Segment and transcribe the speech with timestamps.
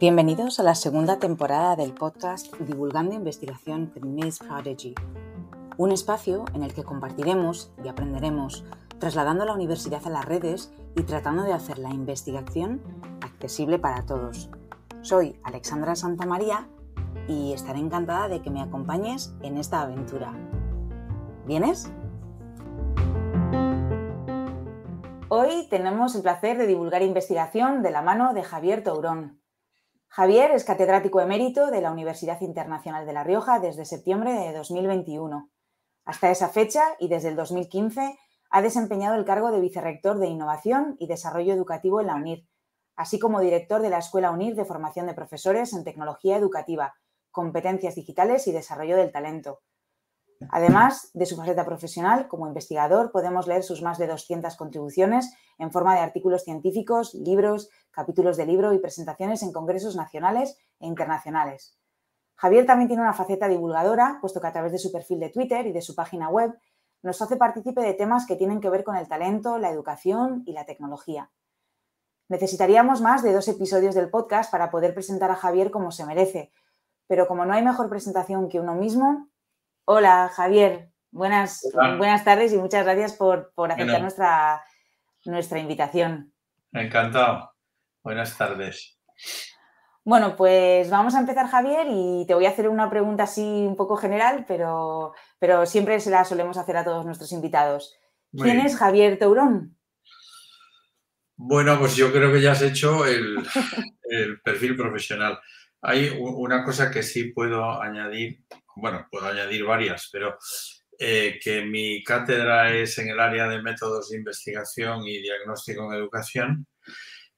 [0.00, 4.94] Bienvenidos a la segunda temporada del podcast Divulgando Investigación Miss Prodigy,
[5.76, 8.64] un espacio en el que compartiremos y aprenderemos
[9.00, 12.80] trasladando la universidad a las redes y tratando de hacer la investigación
[13.22, 14.50] accesible para todos.
[15.02, 16.68] Soy Alexandra Santamaría
[17.26, 20.32] y estaré encantada de que me acompañes en esta aventura.
[21.44, 21.90] ¿Vienes?
[25.28, 29.37] Hoy tenemos el placer de divulgar investigación de la mano de Javier Tourón,
[30.08, 35.50] Javier es catedrático emérito de la Universidad Internacional de La Rioja desde septiembre de 2021.
[36.06, 38.18] Hasta esa fecha y desde el 2015
[38.50, 42.48] ha desempeñado el cargo de vicerrector de Innovación y Desarrollo Educativo en la UNIR,
[42.96, 46.94] así como director de la Escuela UNIR de Formación de Profesores en Tecnología Educativa,
[47.30, 49.60] Competencias Digitales y Desarrollo del Talento.
[50.50, 55.72] Además de su faceta profesional, como investigador podemos leer sus más de 200 contribuciones en
[55.72, 61.76] forma de artículos científicos, libros, capítulos de libro y presentaciones en congresos nacionales e internacionales.
[62.36, 65.66] Javier también tiene una faceta divulgadora, puesto que a través de su perfil de Twitter
[65.66, 66.56] y de su página web
[67.02, 70.52] nos hace partícipe de temas que tienen que ver con el talento, la educación y
[70.52, 71.30] la tecnología.
[72.28, 76.52] Necesitaríamos más de dos episodios del podcast para poder presentar a Javier como se merece,
[77.08, 79.28] pero como no hay mejor presentación que uno mismo,
[79.90, 84.62] hola Javier, buenas, buenas tardes y muchas gracias por, aceptar nuestra,
[85.24, 86.34] nuestra invitación.
[86.72, 87.50] Encantado.
[88.02, 89.00] Buenas tardes.
[90.04, 93.76] Bueno, pues vamos a empezar, Javier, y te voy a hacer una pregunta así un
[93.76, 97.94] poco general, pero, pero siempre se la solemos hacer a todos nuestros invitados.
[98.32, 99.74] ¿Quién es Javier Taurón?
[101.34, 103.38] Bueno, pues yo creo que ya has hecho el,
[104.44, 105.38] perfil profesional.
[105.80, 108.44] Hay una cosa que sí puedo añadir,
[108.80, 110.38] bueno, puedo añadir varias, pero
[110.98, 115.98] eh, que mi cátedra es en el área de métodos de investigación y diagnóstico en
[115.98, 116.66] educación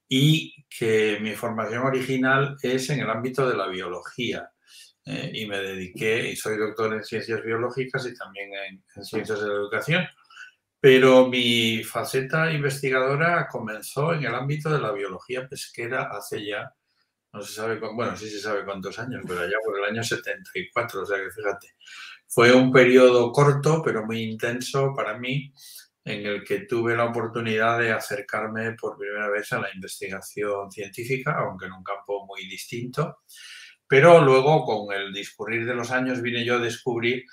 [0.07, 4.49] y que mi formación original es en el ámbito de la biología.
[5.05, 9.47] Eh, y me dediqué, y soy doctor en ciencias biológicas y también en, ciencias de
[9.47, 10.05] la educación,
[10.79, 16.73] pero mi faceta investigadora comenzó en el ámbito de la biología pesquera hace ya,
[17.33, 21.01] no se sabe, bueno, sí se sabe cuántos años, pero allá por el año 74,
[21.01, 21.67] o sea que fíjate,
[22.27, 25.53] fue un periodo corto, pero muy intenso para mí,
[26.03, 31.35] en el que tuve la oportunidad de acercarme por primera vez a la investigación científica,
[31.39, 33.19] aunque en un campo muy distinto.
[33.87, 37.25] Pero luego, con el discurrir de los años, vine yo a descubrir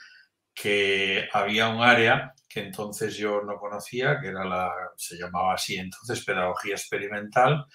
[0.55, 5.77] que había un área que entonces yo no conocía, que era la, se llamaba así
[5.77, 7.67] entonces pedagogía experimental,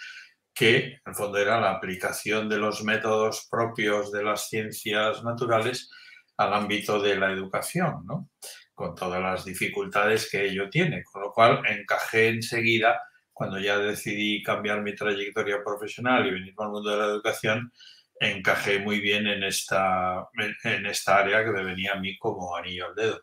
[0.53, 5.89] que en el fondo era la aplicación de los métodos propios de las ciencias naturales
[6.37, 8.29] al ámbito de la educación, ¿no?
[8.73, 12.99] con todas las dificultades que ello tiene, con lo cual encajé enseguida
[13.31, 17.71] cuando ya decidí cambiar mi trayectoria profesional y venir al mundo de la educación,
[18.19, 20.27] encajé muy bien en esta,
[20.63, 23.21] en esta área que me venía a mí como anillo al dedo.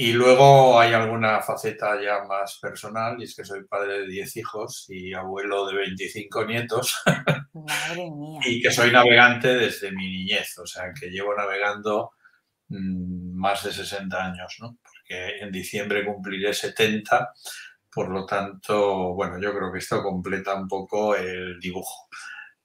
[0.00, 4.36] Y luego hay alguna faceta ya más personal, y es que soy padre de 10
[4.36, 6.94] hijos y abuelo de 25 nietos.
[7.52, 8.40] Madre mía.
[8.44, 12.12] y que soy navegante desde mi niñez, o sea, que llevo navegando
[12.68, 14.78] Mm, más de 60 años, ¿no?
[14.82, 17.32] Porque en diciembre cumpliré 70,
[17.90, 22.08] por lo tanto, bueno, yo creo que esto completa un poco el dibujo.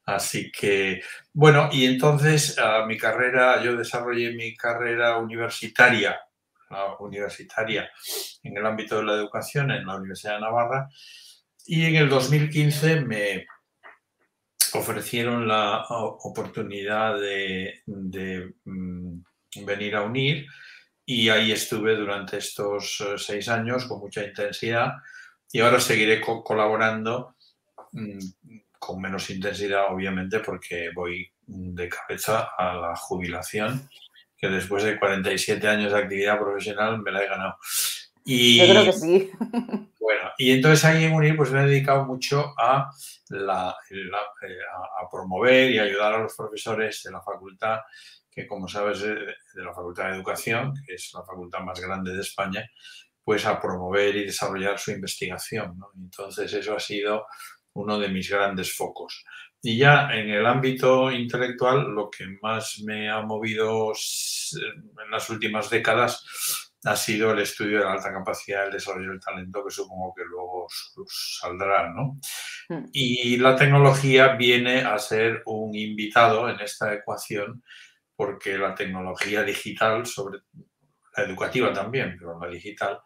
[0.05, 1.01] Así que,
[1.33, 2.57] bueno, y entonces
[2.87, 6.19] mi carrera, yo desarrollé mi carrera universitaria,
[6.99, 7.89] universitaria
[8.43, 10.89] en el ámbito de la educación en la Universidad de Navarra
[11.65, 13.45] y en el 2015 me
[14.73, 19.19] ofrecieron la oportunidad de, mm,
[19.65, 20.47] venir a unir
[21.05, 24.93] y ahí estuve durante estos eh, seis años con mucha intensidad
[25.51, 27.35] y ahora seguiré colaborando
[27.91, 28.19] mm,
[28.79, 33.89] con menos intensidad, obviamente, porque voy de cabeza a la jubilación,
[34.43, 37.57] que después de 47 años de actividad profesional me la he ganado.
[38.25, 39.31] Y, Yo creo que sí.
[40.03, 42.91] Bueno, y entonces ahí en UNIR pues me he dedicado mucho a,
[43.29, 44.57] la, eh,
[45.01, 47.79] a promover y ayudar a los profesores de la facultad
[48.29, 52.21] que como sabes de la Facultad de Educación, que es la facultad más grande de
[52.21, 52.69] España,
[53.23, 55.79] pues a promover y desarrollar su investigación.
[55.95, 57.27] Entonces eso ha sido
[57.73, 59.23] uno de mis grandes focos.
[59.61, 65.69] Y ya en el ámbito intelectual, lo que más me ha movido en las últimas
[65.69, 66.25] décadas
[66.85, 70.23] ha sido el estudio de la alta capacidad, el desarrollo del talento, que supongo que
[70.25, 70.67] luego
[71.07, 72.19] saldrá, ¿no?
[72.67, 72.89] Mm.
[72.91, 77.63] Y la tecnología viene a ser un invitado en esta ecuación
[78.15, 80.39] porque la tecnología digital, sobre
[81.15, 82.99] la educativa también, pero la digital,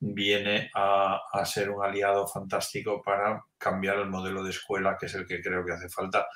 [0.00, 5.26] viene a, ser un aliado fantástico para cambiar el modelo de escuela, que es el
[5.26, 6.26] que creo que hace falta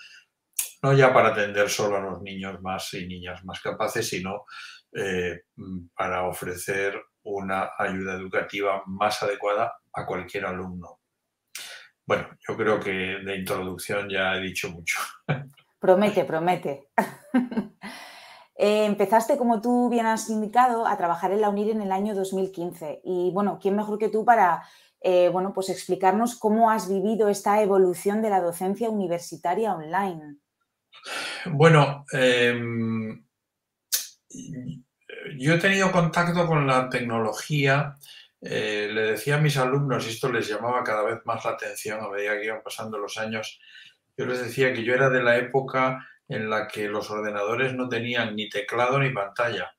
[0.83, 4.45] no ya para atender solo a los niños más y niñas más capaces, sino
[4.93, 5.45] eh,
[5.97, 11.01] para ofrecer una ayuda educativa más adecuada a cualquier alumno.
[12.07, 14.99] Bueno, yo creo que de introducción ya he dicho mucho.
[15.79, 16.91] Promete, promete.
[18.57, 22.15] Eh, empezaste, como tú bien has indicado, a trabajar en la UNIR en el año
[22.15, 23.01] 2015.
[23.05, 24.63] Y bueno, ¿quién mejor que tú para
[25.07, 30.39] eh, bueno, pues explicarnos cómo has vivido esta evolución de la docencia universitaria online?
[31.45, 33.23] Bueno, em,
[35.37, 37.97] yo he tenido contacto con la tecnología.
[38.41, 42.01] Eh, le decía a mis alumnos, y esto les llamaba cada vez más la atención
[42.01, 43.61] a medida que iban pasando los años,
[44.17, 47.89] yo les decía que yo era de la época en la que los ordenadores no
[47.89, 49.71] tenían ni teclado ni pantalla.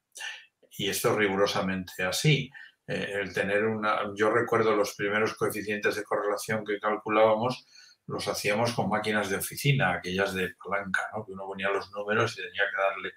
[0.77, 2.49] Y esto es rigurosamente así.
[2.87, 7.65] Eh, el tener una, yo recuerdo los primeros coeficientes de correlación que calculábamos,
[8.07, 11.25] los hacíamos con máquinas de oficina, aquellas de palanca, ¿no?
[11.25, 13.11] que uno ponía los números y tenía que darle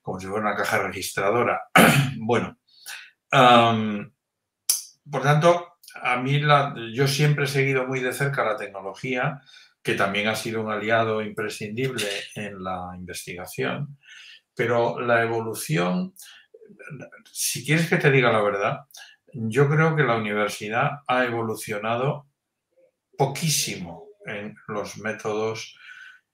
[0.00, 1.60] como si fuera una caja registradora.
[2.18, 2.56] bueno,
[5.10, 9.40] por tanto, a mí la, yo siempre he seguido muy de cerca la tecnología
[9.82, 13.98] que también ha sido un aliado imprescindible en la investigación,
[14.54, 16.14] pero la evolución,
[17.30, 18.80] si quieres que te diga la verdad,
[19.32, 22.26] yo creo que la universidad ha evolucionado
[23.16, 25.76] poquísimo en los métodos,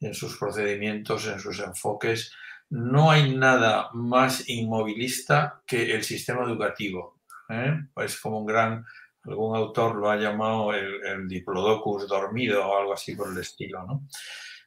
[0.00, 2.32] en sus procedimientos, en sus enfoques.
[2.70, 7.20] No hay nada más inmovilista que el sistema educativo.
[7.48, 7.74] ¿eh?
[7.96, 8.84] Es como un gran
[9.26, 14.08] algún autor lo ha llamado el, diplodocus dormido o algo así por el estilo, ¿no?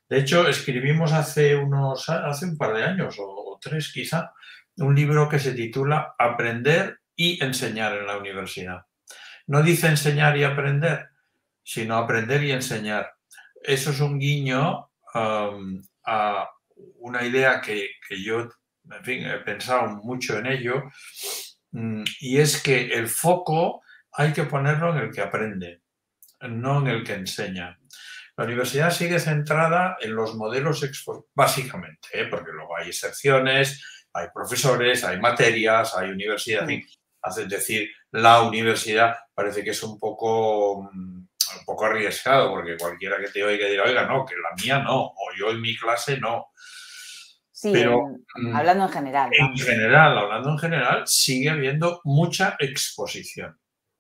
[0.08, 4.34] De hecho, escribimos hace unos, hace un par de años o, tres quizá,
[4.78, 8.86] un libro que se titula Aprender y enseñar en la universidad.
[9.48, 11.10] No dice enseñar y aprender,
[11.64, 13.14] sino aprender y enseñar.
[13.62, 16.50] Eso es un guiño um, a
[17.00, 18.50] una idea que, que, yo,
[18.90, 20.84] en fin, he pensado mucho en ello,
[21.72, 23.84] mm, y es que el foco
[24.14, 25.82] hay que ponerlo en el que aprende,
[26.42, 27.80] no en el que enseña.
[28.38, 30.82] La universidad sigue centrada en los modelos,
[31.36, 32.26] básicamente, ¿eh?
[32.28, 33.84] porque luego hay excepciones,
[34.14, 36.66] hay profesores, hay materias, hay universidad.
[36.70, 43.18] Es decir, la universidad parece que es un poco, mm, un poco arriesgado, porque cualquiera
[43.20, 46.18] que te oiga dirá, oiga, no, que la mía no, o yo en mi clase
[46.18, 46.48] no.
[47.52, 49.30] Sí, Pero, mm, hablando en general.
[49.34, 53.59] En general, hablando en general, sigue habiendo mucha exposición.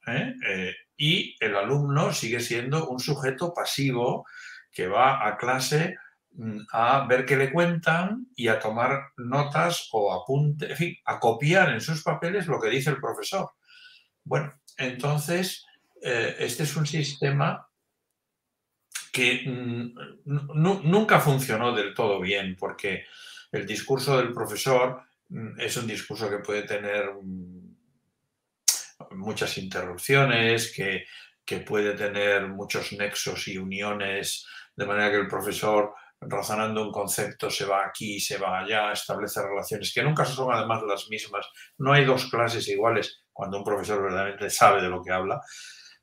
[0.09, 0.35] ¿Eh?
[0.47, 4.25] Eh, y el alumno sigue siendo un sujeto pasivo
[4.71, 5.97] que va a clase
[6.33, 11.19] mm, a ver qué le cuentan y a tomar notas o apuntes, en fin, a
[11.19, 13.51] copiar en sus papeles lo que dice el profesor.
[14.23, 15.65] Bueno, entonces,
[16.01, 17.67] eh, este es un sistema
[19.11, 19.93] que mm,
[20.25, 23.05] nunca funcionó del todo bien, porque
[23.51, 27.09] el discurso del profesor mm, es un discurso que puede tener
[29.19, 31.05] muchas interrupciones, que,
[31.65, 34.45] puede tener muchos nexos y uniones,
[34.75, 39.41] de manera que el profesor razonando un concepto se va aquí, se va allá, establece
[39.41, 41.47] relaciones que nunca son además las mismas.
[41.79, 45.41] No hay dos clases iguales cuando un profesor verdaderamente sabe de lo que habla,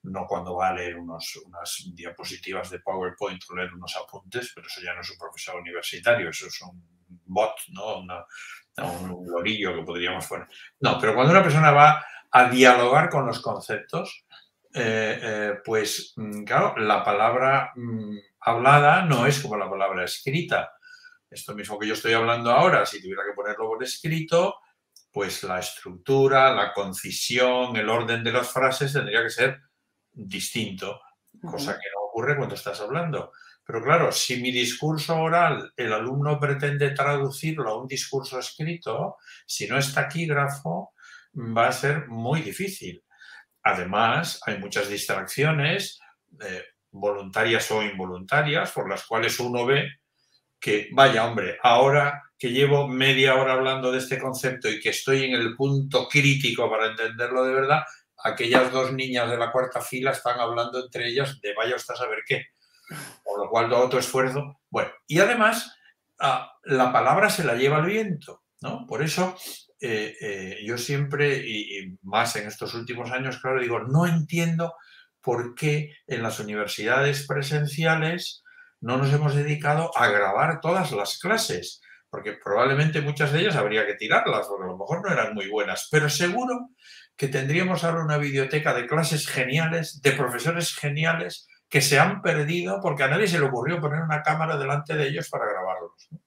[0.03, 4.67] no cuando va a leer unos, unas diapositivas de PowerPoint o leer unos apuntes, pero
[4.67, 6.83] eso ya no es un profesor universitario, eso es un
[7.27, 7.99] bot, ¿no?
[7.99, 10.49] un lorillo que podríamos poner.
[10.81, 14.27] No, pero cuando una persona va a dialogar con los conceptos,
[14.73, 20.73] eh, eh, pues mm, claro, la palabra mm, hablada no es como la palabra escrita.
[21.31, 24.57] Esto mismo que yo estoy hablando ahora, si tuviera que ponerlo por escrito,
[25.11, 29.63] pues la estructura, la concisión, el orden de las frases tendría que ser
[30.13, 31.01] distinto,
[31.41, 33.33] cosa que no ocurre cuando estás hablando.
[33.65, 39.67] Pero claro, si mi discurso oral el alumno pretende traducirlo a un discurso escrito, si
[39.67, 40.93] no es taquígrafo,
[41.37, 43.03] va a ser muy difícil.
[43.63, 45.99] Además, hay muchas distracciones,
[46.41, 49.89] eh, voluntarias o involuntarias, por las cuales uno ve
[50.59, 55.25] que, vaya hombre, ahora que llevo media hora hablando de este concepto y que estoy
[55.25, 57.83] en el punto crítico para entenderlo de verdad,
[58.23, 61.99] aquellas dos niñas de la cuarta fila están hablando entre ellas de vaya usted a
[61.99, 62.47] saber qué.
[63.25, 64.61] Por lo cual, todo otro esfuerzo.
[64.71, 65.77] Bueno, y además,
[66.21, 68.87] ah, la palabra se la lleva el viento, ¿no?
[68.87, 69.37] Por eso
[69.81, 74.75] eh, eh, yo siempre, y, más en estos últimos años, claro, digo, no entiendo
[75.21, 78.43] por qué en las universidades presenciales
[78.81, 83.87] no nos hemos dedicado a grabar todas las clases, porque probablemente muchas de ellas habría
[83.87, 86.71] que tirarlas, porque a lo mejor no eran muy buenas, pero seguro
[87.17, 92.81] que tendríamos ahora una biblioteca de clases geniales, de profesores geniales, que se han perdido
[92.81, 95.95] porque a nadie se le ocurrió poner una cámara delante de ellos para grabarlo.
[95.97, 96.23] solos.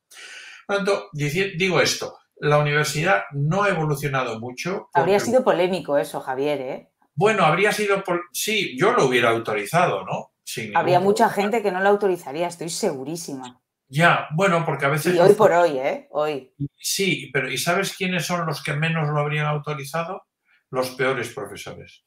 [0.68, 4.90] Por tanto, digo esto, la universidad no ha evolucionado mucho.
[4.94, 6.90] Habría sido polémico eso, Javier, ¿eh?
[7.14, 10.32] Bueno, habría sido, sí, yo lo hubiera autorizado, ¿no?
[10.74, 13.62] Habría mucha gente que no lo autorizaría, estoy segurísima.
[13.88, 15.16] Ya, bueno, porque a veces...
[15.16, 16.08] Y hoy por hoy, ¿eh?
[16.12, 16.54] Hoy.
[16.78, 20.24] Sí, pero ¿y sabes quiénes son los que menos lo habrían autorizado?
[20.70, 22.04] Los peores profesores.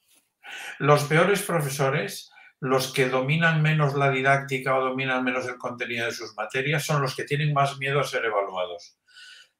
[0.78, 6.12] Los peores profesores, los que dominan menos la didáctica o dominan menos el contenido de
[6.12, 8.96] sus materias, son los que tienen más miedo a ser evaluados.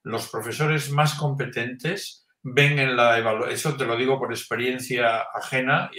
[0.03, 5.91] Los profesores más competentes ven en la evaluación, eso te lo digo por experiencia ajena,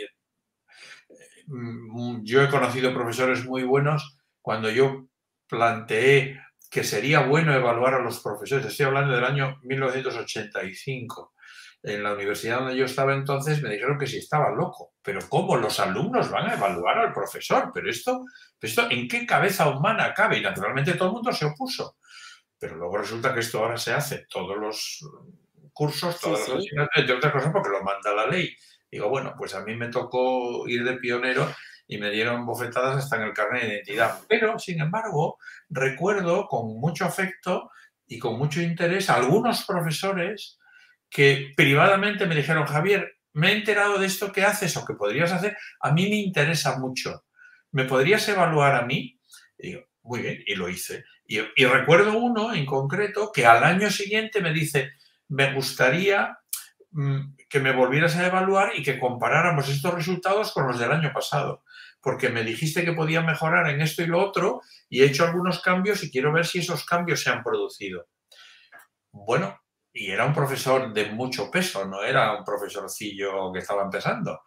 [1.47, 5.07] mm, yo he conocido profesores muy buenos cuando yo
[5.47, 6.39] planteé
[6.73, 8.65] que sería bueno evaluar a los profesores.
[8.65, 11.33] Estoy hablando del año 1985.
[11.83, 14.93] En la universidad donde yo estaba entonces me dijeron que si estaba loco.
[15.03, 17.69] Pero ¿cómo los alumnos van a evaluar al profesor?
[17.71, 18.25] Pero esto,
[18.59, 20.39] esto ¿en qué cabeza humana cabe?
[20.39, 21.97] Y naturalmente todo el mundo se opuso.
[22.63, 25.05] Pero luego resulta que esto ahora se hace todos los
[25.73, 26.63] cursos, todas las
[26.95, 28.55] entre otras cosas porque lo manda la ley.
[28.89, 31.53] Digo, bueno, pues a mí me tocó ir de pionero
[31.85, 34.17] y me dieron bofetadas hasta en el carnet de identidad.
[34.29, 37.69] Pero, sin embargo, recuerdo con mucho afecto
[38.07, 40.57] y con mucho interés a algunos profesores
[41.09, 45.33] que privadamente me dijeron, Javier, me he enterado de esto que haces o que podrías
[45.33, 47.25] hacer, a mí me interesa mucho.
[47.71, 49.19] ¿Me podrías evaluar a mí?
[49.57, 51.03] Y digo, muy bien, y lo hice.
[51.25, 54.91] Y, recuerdo uno en concreto que al año siguiente me dice,
[55.29, 56.37] me gustaría
[56.91, 61.11] mm, que me volvieras a evaluar y que comparáramos estos resultados con los del año
[61.13, 61.63] pasado
[62.03, 65.61] porque me dijiste que podía mejorar en esto y lo otro y he hecho algunos
[65.61, 68.07] cambios y quiero ver si esos cambios se han producido.
[69.09, 69.61] Bueno,
[69.93, 74.41] y era un profesor de mucho peso, no era un profesorcillo que estaba empezando.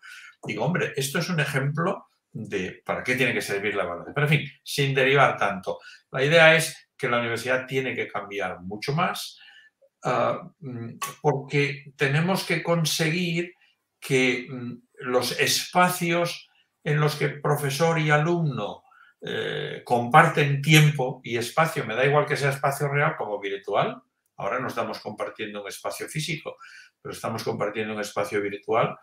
[0.44, 4.14] Digo, hombre, esto es un ejemplo de para qué tiene que servir la evaluación.
[4.14, 5.78] Pero en fin, sin derivar tanto.
[6.10, 9.38] La idea es que la universidad tiene que cambiar mucho más
[10.04, 13.54] ah, mm, porque tenemos que conseguir
[13.98, 16.48] que mm, los espacios
[16.84, 18.84] en los que profesor y alumno
[19.20, 24.00] eh, comparten tiempo y espacio, me da igual que sea espacio real como virtual,
[24.36, 26.56] ahora no estamos compartiendo un espacio físico,
[27.00, 28.96] pero estamos compartiendo un espacio virtual,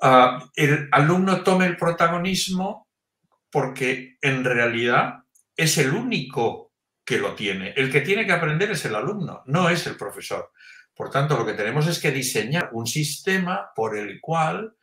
[0.00, 2.88] ah, el alumno tome el protagonismo
[3.50, 5.24] porque en realidad
[5.56, 6.72] es el único
[7.04, 7.72] que lo tiene.
[7.76, 10.52] El que tiene que aprender es el alumno, no es el profesor.
[10.94, 14.74] Por tanto, lo que tenemos es que diseñar un sistema por el cual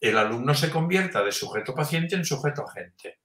[0.00, 3.20] el alumno se convierta de sujeto paciente en sujeto agente.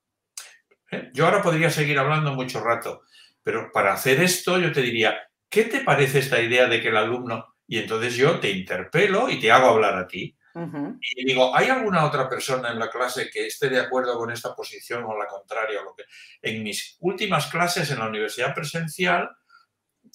[0.92, 1.10] ¿Eh?
[1.14, 3.04] Yo ahora podría seguir hablando mucho rato,
[3.42, 5.18] pero para hacer esto yo te diría,
[5.50, 7.56] ¿qué te parece esta idea de que el alumno...
[7.66, 10.36] Y entonces yo te interpelo y te hago hablar a ti.
[10.56, 14.56] Y digo, ¿hay alguna otra persona en la clase que esté de acuerdo con esta
[14.56, 15.82] posición o la contraria?
[15.82, 16.04] O lo que...
[16.42, 19.30] En mis últimas clases en la universidad presencial,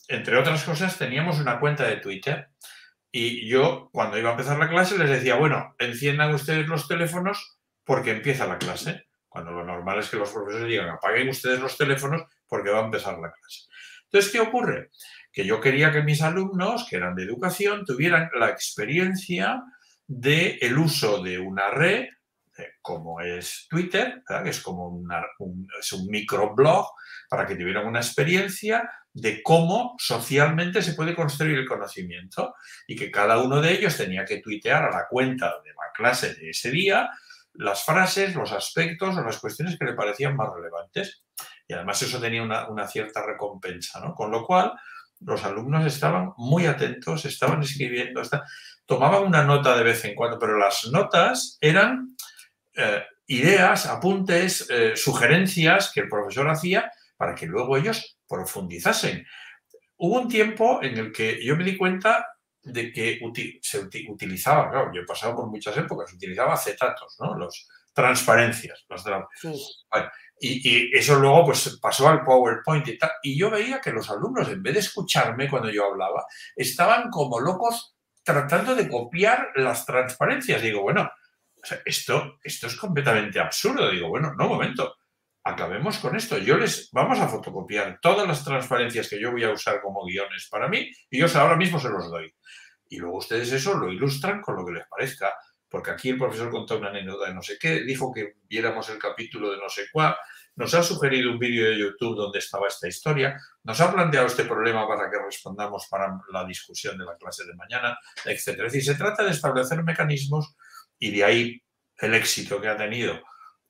[0.06, 2.50] entre otras cosas, teníamos una cuenta de Twitter
[3.10, 7.58] y yo, cuando iba a empezar la clase, les decía, bueno, enciendan ustedes los teléfonos
[7.84, 9.06] porque empieza la clase.
[9.28, 12.84] Cuando lo normal es que los profesores digan, apaguen ustedes los teléfonos porque va a
[12.84, 13.62] empezar la clase.
[14.04, 14.90] Entonces, ¿qué ocurre?
[15.32, 19.62] Que yo quería que mis alumnos, que eran de educación, tuvieran la experiencia
[20.08, 22.08] del el uso de una red,
[22.58, 25.08] eh, como es Twitter, que es como un,
[25.78, 26.88] es un microblog,
[27.28, 32.54] para que tuvieran una experiencia de cómo socialmente se puede construir el conocimiento
[32.86, 36.34] y que cada uno de ellos tenía que tuitear a la cuenta de la clase
[36.34, 37.10] de ese día
[37.58, 41.24] las frases, los aspectos o las cuestiones que le parecían más relevantes.
[41.66, 44.14] Y además eso tenía una, cierta recompensa, ¿no?
[44.14, 44.72] Con lo cual
[45.20, 48.22] los alumnos estaban muy atentos, estaban escribiendo,
[48.88, 52.16] tomaban una nota de vez en cuando, pero las notas eran
[52.74, 59.26] eh, ideas, apuntes, eh, sugerencias que el profesor hacía para que luego ellos profundizasen.
[59.98, 62.26] Hubo un tiempo en el que yo me di cuenta
[62.62, 63.20] de que
[63.60, 63.78] se
[64.08, 67.36] utilizaba, claro, yo he pasado por muchas épocas, utilizaba acetatos, ¿no?
[67.36, 68.86] Los transparencias.
[70.40, 73.10] y, eso luego pues pasó al PowerPoint y tal.
[73.22, 76.24] Y yo veía que los alumnos, en vez de escucharme cuando yo hablaba,
[76.56, 77.97] estaban como locos
[78.28, 80.60] tratando de copiar las transparencias.
[80.60, 81.10] Digo, bueno,
[81.86, 83.90] esto, esto es completamente absurdo.
[83.90, 84.96] Digo, bueno, no, momento
[85.42, 86.36] acabemos con esto.
[86.36, 90.46] Yo les vamos a fotocopiar todas las transparencias que yo voy a usar como guiones
[90.50, 92.30] para mí y yo ahora mismo se los doy.
[92.90, 95.34] Y luego ustedes eso lo ilustran con lo que les parezca.
[95.66, 98.98] Porque aquí el profesor contó una anécdota de no sé qué, dijo que viéramos el
[98.98, 100.14] capítulo de no sé cuál,
[100.58, 104.44] nos ha sugerido un vídeo de YouTube donde estaba esta historia, nos ha planteado este
[104.44, 108.48] problema para que respondamos para la discusión de la clase de mañana, etc.
[108.48, 110.56] Es decir, se trata de establecer mecanismos
[110.98, 111.62] y de ahí
[111.98, 113.14] el éxito que ha tenido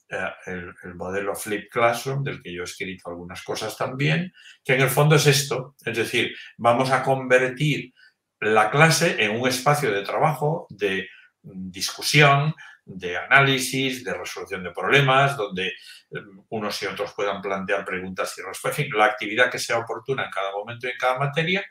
[0.09, 4.33] eh, el, modelo Flip Classroom, del que yo he escrito algunas cosas también,
[4.65, 7.93] que en el fondo es esto, es decir, vamos a convertir
[8.41, 11.07] la clase en un espacio de trabajo, de
[11.55, 15.73] discusión, de análisis, de resolución de problemas, donde
[16.11, 19.79] mm, unos y otros puedan plantear preguntas y respuestas, en fin, la actividad que sea
[19.79, 21.65] oportuna en cada momento y en cada materia,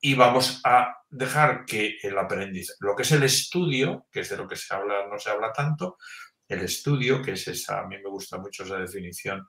[0.00, 4.36] y vamos a dejar que el aprendizaje, lo que es el estudio, que es de
[4.36, 5.98] lo que se habla, no se habla tanto,
[6.48, 9.48] el estudio, que es esa, a mí me gusta mucho esa definición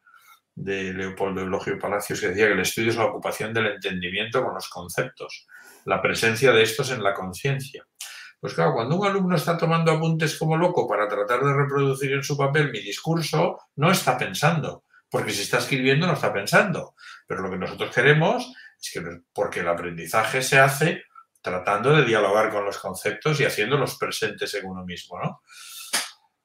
[0.56, 4.54] de Leopoldo Eulogio Palacios, que decía que el estudio es la ocupación del entendimiento con
[4.54, 5.48] los conceptos,
[5.86, 7.86] la presencia de estos en la conciencia.
[8.44, 12.24] Pues claro, cuando un alumno está tomando apuntes como loco para tratar de reproducir en
[12.24, 16.94] su papel mi discurso, no está pensando, porque si está escribiendo no está pensando.
[17.26, 19.02] Pero lo que nosotros queremos es que,
[19.34, 21.04] porque el aprendizaje se hace
[21.42, 25.42] tratando de dialogar con los conceptos y haciéndolos presentes en uno mismo, ¿no?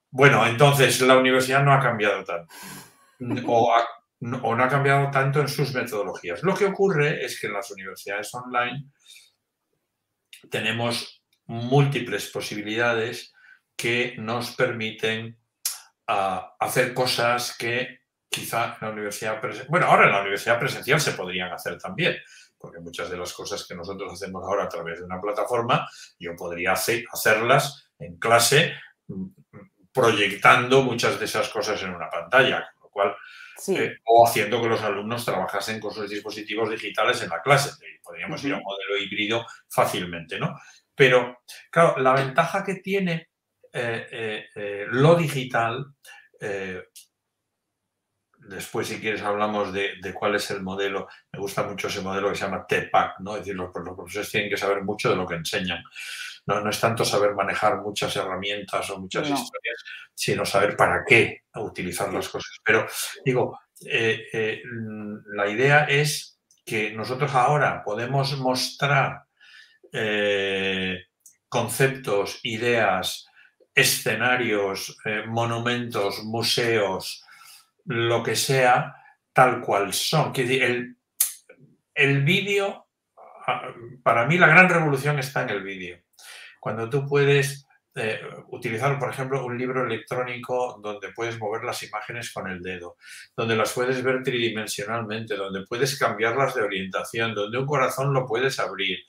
[0.09, 2.53] Bueno, entonces la universidad no ha cambiado tanto
[3.45, 3.75] o,
[4.21, 6.43] no ha cambiado tanto en sus metodologías.
[6.43, 8.85] Lo que ocurre es que en las universidades online
[10.49, 11.18] tenemos
[11.49, 13.33] múltiples posibilidades
[13.75, 15.37] que nos permiten
[16.07, 21.01] ah, hacer cosas que quizá en la universidad presencial, bueno, ahora en la universidad presencial
[21.01, 22.15] se podrían hacer también,
[22.57, 25.89] porque muchas de las cosas que nosotros hacemos ahora a través de una plataforma,
[26.19, 28.73] yo podría hacerlas en clase
[29.91, 33.15] proyectando muchas de esas cosas en una pantalla, con lo cual,
[33.69, 37.71] eh, o haciendo que los alumnos trabajasen con sus dispositivos digitales en la clase.
[38.03, 40.55] Podríamos ir a un modelo híbrido fácilmente, ¿no?
[40.99, 41.39] Pero,
[41.71, 43.29] claro, la ventaja que tiene
[43.71, 45.95] eh, eh, lo digital,
[48.49, 52.35] después si quieres hablamos de, cuál es el modelo, me gusta mucho ese modelo que
[52.35, 53.35] se llama TPAC, ¿no?
[53.35, 55.81] Es decir, los profesores tienen que saber mucho de lo que enseñan.
[56.45, 62.11] No, es tanto saber manejar muchas herramientas o muchas historias, sino saber para qué utilizar
[62.11, 62.57] las cosas.
[62.63, 62.87] Pero
[63.23, 64.61] digo, eh, eh,
[65.33, 69.28] la idea es que nosotros ahora podemos mostrar
[69.91, 71.05] eh,
[71.47, 73.27] conceptos, ideas,
[73.73, 74.97] escenarios,
[75.27, 77.23] monumentos, museos,
[77.85, 78.95] lo que sea,
[79.33, 80.33] tal cual son.
[80.35, 80.97] El,
[81.95, 82.87] el vídeo,
[83.47, 83.73] ah,
[84.03, 85.99] para mí la gran revolución está en el vídeo
[86.59, 92.31] cuando tú puedes eh, utilizar, por ejemplo, un libro electrónico donde puedes mover las imágenes
[92.31, 92.97] con el dedo,
[93.35, 98.59] donde las puedes ver tridimensionalmente, donde puedes cambiarlas de orientación, donde un corazón lo puedes
[98.59, 98.99] abrir,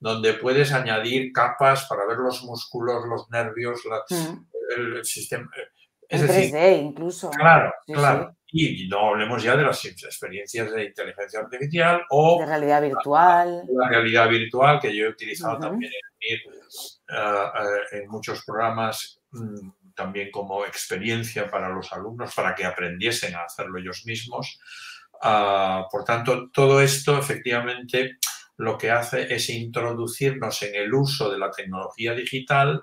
[0.00, 4.36] donde puedes añadir capas para ver los músculos, los nervios, mm.
[4.76, 5.48] el, sistema.
[6.08, 7.30] Es en 3D incluso.
[7.30, 8.34] Claro, claro.
[8.52, 12.40] Y no hablemos ya de las experiencias de inteligencia artificial o...
[12.40, 13.62] De realidad virtual.
[13.68, 20.64] La, realidad virtual que yo he utilizado también en, en muchos programas mm, también como
[20.64, 24.58] experiencia para los alumnos, para que aprendiesen a hacerlo ellos mismos.
[25.22, 28.16] Ah, por tanto, todo esto efectivamente
[28.60, 32.82] lo que hace es introducirnos en el uso de la tecnología digital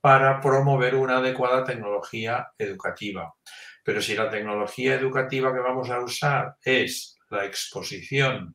[0.00, 3.34] para promover una adecuada tecnología educativa.
[3.84, 8.54] Pero si la tecnología educativa que vamos a usar es la exposición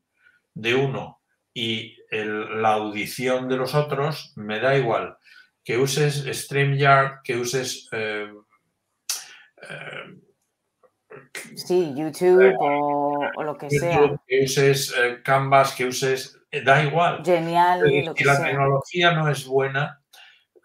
[0.54, 1.20] de uno
[1.52, 5.18] y la audición de los otros, me da igual
[5.62, 7.88] que uses StreamYard, que uses...
[7.92, 8.32] Eh,
[9.62, 10.18] eh,
[11.54, 14.18] sí, YouTube o, lo que sea.
[14.26, 16.40] Que uses eh, Canvas, que uses...
[16.62, 17.22] da igual.
[17.24, 17.82] Genial.
[18.16, 20.00] si la tecnología no es buena,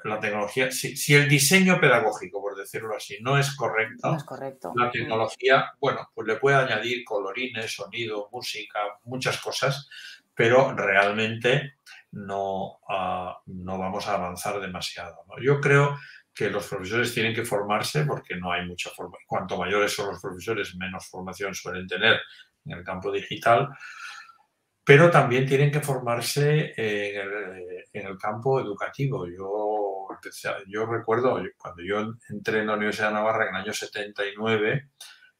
[0.03, 4.73] la tecnología, si, el diseño pedagógico, por decirlo así, no es correcto, no es correcto.
[4.75, 9.89] la tecnología, bueno, pues le puede añadir colorines, sonido, música, muchas cosas,
[10.33, 11.73] pero realmente
[12.11, 15.25] no, ah, no vamos a avanzar demasiado.
[15.41, 15.97] Yo creo
[16.33, 19.25] que los profesores tienen que formarse porque no hay mucha formación.
[19.27, 22.21] Cuanto mayores son los profesores, menos formación suelen tener
[22.65, 23.67] en el campo digital,
[24.89, 29.27] pero también tienen que formarse en el, campo educativo.
[29.27, 30.07] Yo,
[30.67, 34.89] yo recuerdo, cuando yo entré en la Universidad de Navarra en el año 79,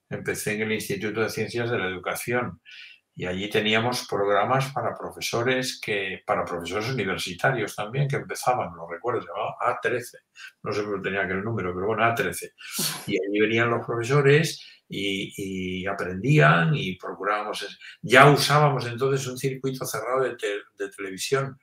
[0.08, 2.62] empecé en el Instituto de Ciencias de la Educación
[3.16, 9.24] y allí teníamos programas para profesores que para profesores universitarios también que empezaban, lo recuerdo,
[9.24, 10.12] se llamaba A13,
[10.62, 12.52] no sé por tenía aquel número, pero bueno, A13.
[13.08, 20.24] Y allí venían los profesores y, aprendían y procurábamos, ya usábamos entonces un circuito cerrado
[20.24, 20.36] de,
[20.78, 21.60] de televisión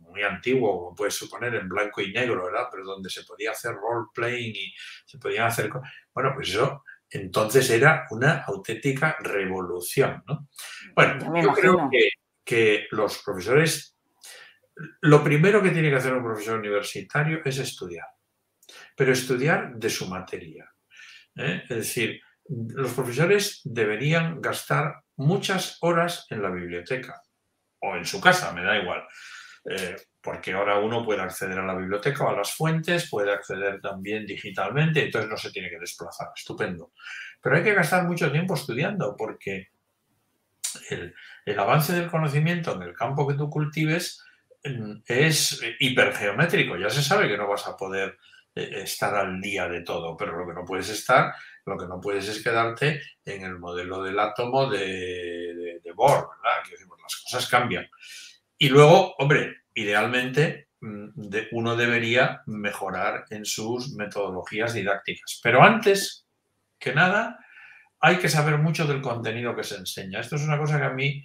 [0.00, 2.68] muy antiguo, como puedes suponer, en blanco y negro, ¿verdad?
[2.70, 5.70] Pero donde se podía hacer role playing y se podían hacer...
[6.14, 10.22] Bueno, pues eso entonces era una auténtica revolución.
[10.26, 10.48] ¿no?
[10.94, 11.90] Bueno, yo creo
[12.44, 13.96] que, los profesores,
[15.02, 18.06] lo primero que tiene que hacer un profesor universitario es estudiar,
[18.96, 20.72] pero estudiar de su materia.
[21.36, 21.62] ¿eh?
[21.68, 27.22] Es decir, los profesores deberían gastar muchas horas en la biblioteca
[27.80, 29.06] o en su casa, me da igual.
[29.68, 33.80] Eh, porque ahora uno puede acceder a la biblioteca o a las fuentes, puede acceder
[33.80, 36.92] también digitalmente, entonces no se tiene que desplazar, estupendo.
[37.40, 39.68] Pero hay que gastar mucho tiempo estudiando porque
[40.90, 44.24] el, el avance del conocimiento en el campo que tú cultives
[44.64, 48.18] mm, es hipergeométrico, ya se sabe que no vas a poder
[48.56, 51.34] eh, estar al día de todo, pero lo que no puedes estar,
[51.66, 56.62] lo que no puedes es quedarte en el modelo del átomo de, Bohr, ¿verdad?
[56.68, 57.88] Que las cosas cambian.
[58.58, 61.08] Y luego, hombre, idealmente mm,
[61.52, 65.40] uno debería mejorar en sus metodologías didácticas.
[65.42, 66.26] Pero antes
[66.78, 67.38] que nada,
[68.00, 70.20] hay que saber mucho del contenido que se enseña.
[70.20, 71.24] Esto es una cosa que a mí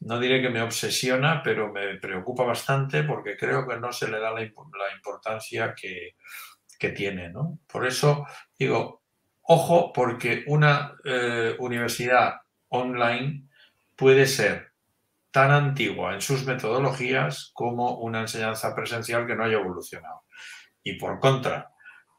[0.00, 4.20] no diré que me obsesiona, pero me preocupa bastante porque creo que no se le
[4.20, 6.14] da la, importancia que,
[6.90, 7.32] tiene.
[7.66, 8.26] Por eso
[8.58, 9.02] digo,
[9.50, 12.34] ojo, porque una eh, universidad
[12.68, 13.48] online
[13.96, 14.72] puede ser
[15.30, 20.24] tan antigua en sus metodologías como una enseñanza presencial que no haya evolucionado.
[20.82, 21.70] Y por contra,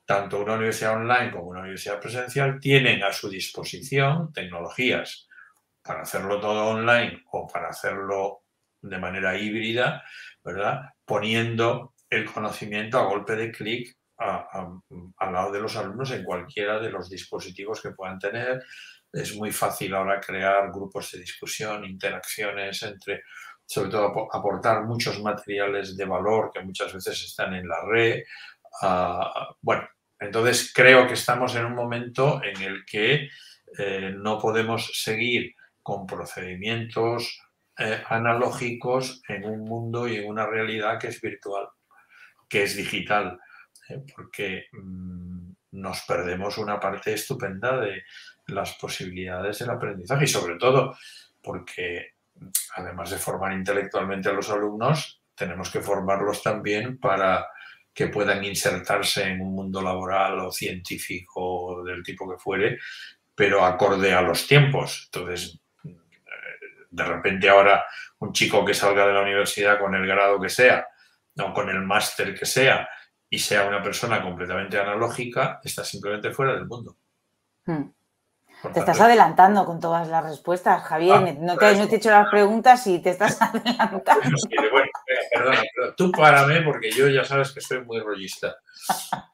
[0.05, 5.27] tanto una universidad online como una universidad presencial tienen a su disposición tecnologías
[5.83, 8.41] para hacerlo todo online o para hacerlo
[8.81, 10.03] de manera híbrida,
[10.43, 10.81] ¿verdad?
[11.05, 16.91] Poniendo el conocimiento a golpe de clic al lado de los alumnos en cualquiera de
[16.91, 18.63] los dispositivos que puedan tener,
[19.11, 23.23] es muy fácil ahora crear grupos de discusión, interacciones entre,
[23.65, 28.23] sobre todo aportar muchos materiales de valor que muchas veces están en la red.
[28.81, 29.87] Ah, bueno,
[30.19, 33.29] entonces creo que estamos en un momento en el que
[33.77, 37.41] eh, no podemos seguir con procedimientos
[37.77, 41.67] eh, analógicos en un mundo y en una realidad que es virtual,
[42.47, 43.39] que es digital,
[43.89, 44.03] ¿eh?
[44.15, 48.03] porque mm, nos perdemos una parte estupenda de,
[48.47, 50.97] las posibilidades del aprendizaje y sobre todo
[51.41, 52.13] porque
[52.75, 57.47] además de formar intelectualmente a los alumnos, tenemos que formarlos también para
[57.93, 62.79] que puedan insertarse en un mundo laboral o científico del tipo que fuere,
[63.35, 65.09] pero acorde a los tiempos.
[65.13, 65.59] Entonces,
[66.89, 67.85] de repente ahora
[68.19, 70.87] un chico que salga de la universidad con el grado que sea,
[71.37, 72.89] o con el máster que sea,
[73.29, 76.97] y sea una persona completamente analógica, está simplemente fuera del mundo.
[77.65, 77.91] Hmm.
[78.73, 81.15] Te estás adelantando con todas las respuestas, Javier.
[81.15, 84.29] Ah, no, te, he hecho las preguntas y te estás adelantando.
[84.71, 84.89] bueno,
[85.33, 88.57] perdona, pero tú párame porque yo ya sabes que soy muy rollista.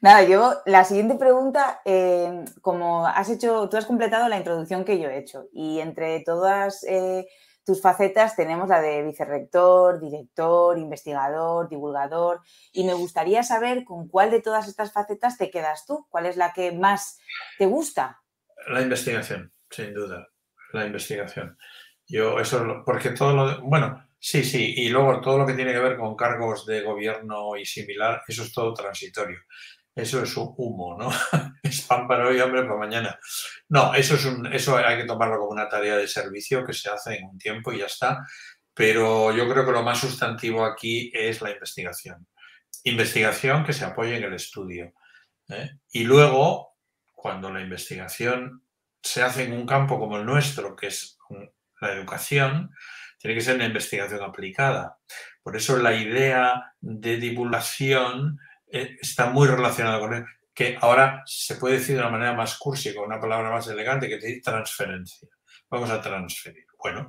[0.00, 5.00] Nada, yo la siguiente pregunta, eh, como has hecho, tú has completado la introducción que
[5.00, 7.26] yo he hecho y entre todas eh,
[7.68, 12.40] tus facetas tenemos la de vicerrector, director, investigador, divulgador
[12.72, 16.38] y me gustaría saber con cuál de todas estas facetas te quedas tú, cuál es
[16.38, 17.18] la que más
[17.58, 18.22] te gusta.
[18.68, 20.26] La investigación, sin duda,
[20.72, 21.58] la investigación.
[22.06, 25.80] Yo eso, porque todo lo, bueno, sí, sí, y luego todo lo que tiene que
[25.80, 29.40] ver con cargos de gobierno y similar, eso es todo transitorio.
[29.94, 31.10] Eso es un humo, ¿no?
[31.68, 33.18] es pan para hoy, hambre para mañana.
[33.68, 36.90] No, eso es un, eso hay que tomarlo como una tarea de servicio que se
[36.90, 38.26] hace en un tiempo y ya está.
[38.74, 42.26] Pero yo creo que lo más sustantivo aquí es la investigación.
[42.84, 44.92] Investigación que se apoye en el estudio.
[45.48, 45.70] ¿eh?
[45.90, 46.76] Y luego
[47.12, 48.62] cuando la investigación
[49.02, 51.18] se hace en un campo como el nuestro, que es
[51.80, 52.70] la educación,
[53.18, 54.98] tiene que ser una investigación aplicada.
[55.42, 58.38] Por eso la idea de divulgación
[58.70, 60.24] eh, está muy relacionada con él,
[60.58, 64.08] que ahora se puede decir de una manera más cursi, con una palabra más elegante,
[64.08, 65.28] que es decir transferencia.
[65.70, 66.66] Vamos a transferir.
[66.76, 67.08] Bueno.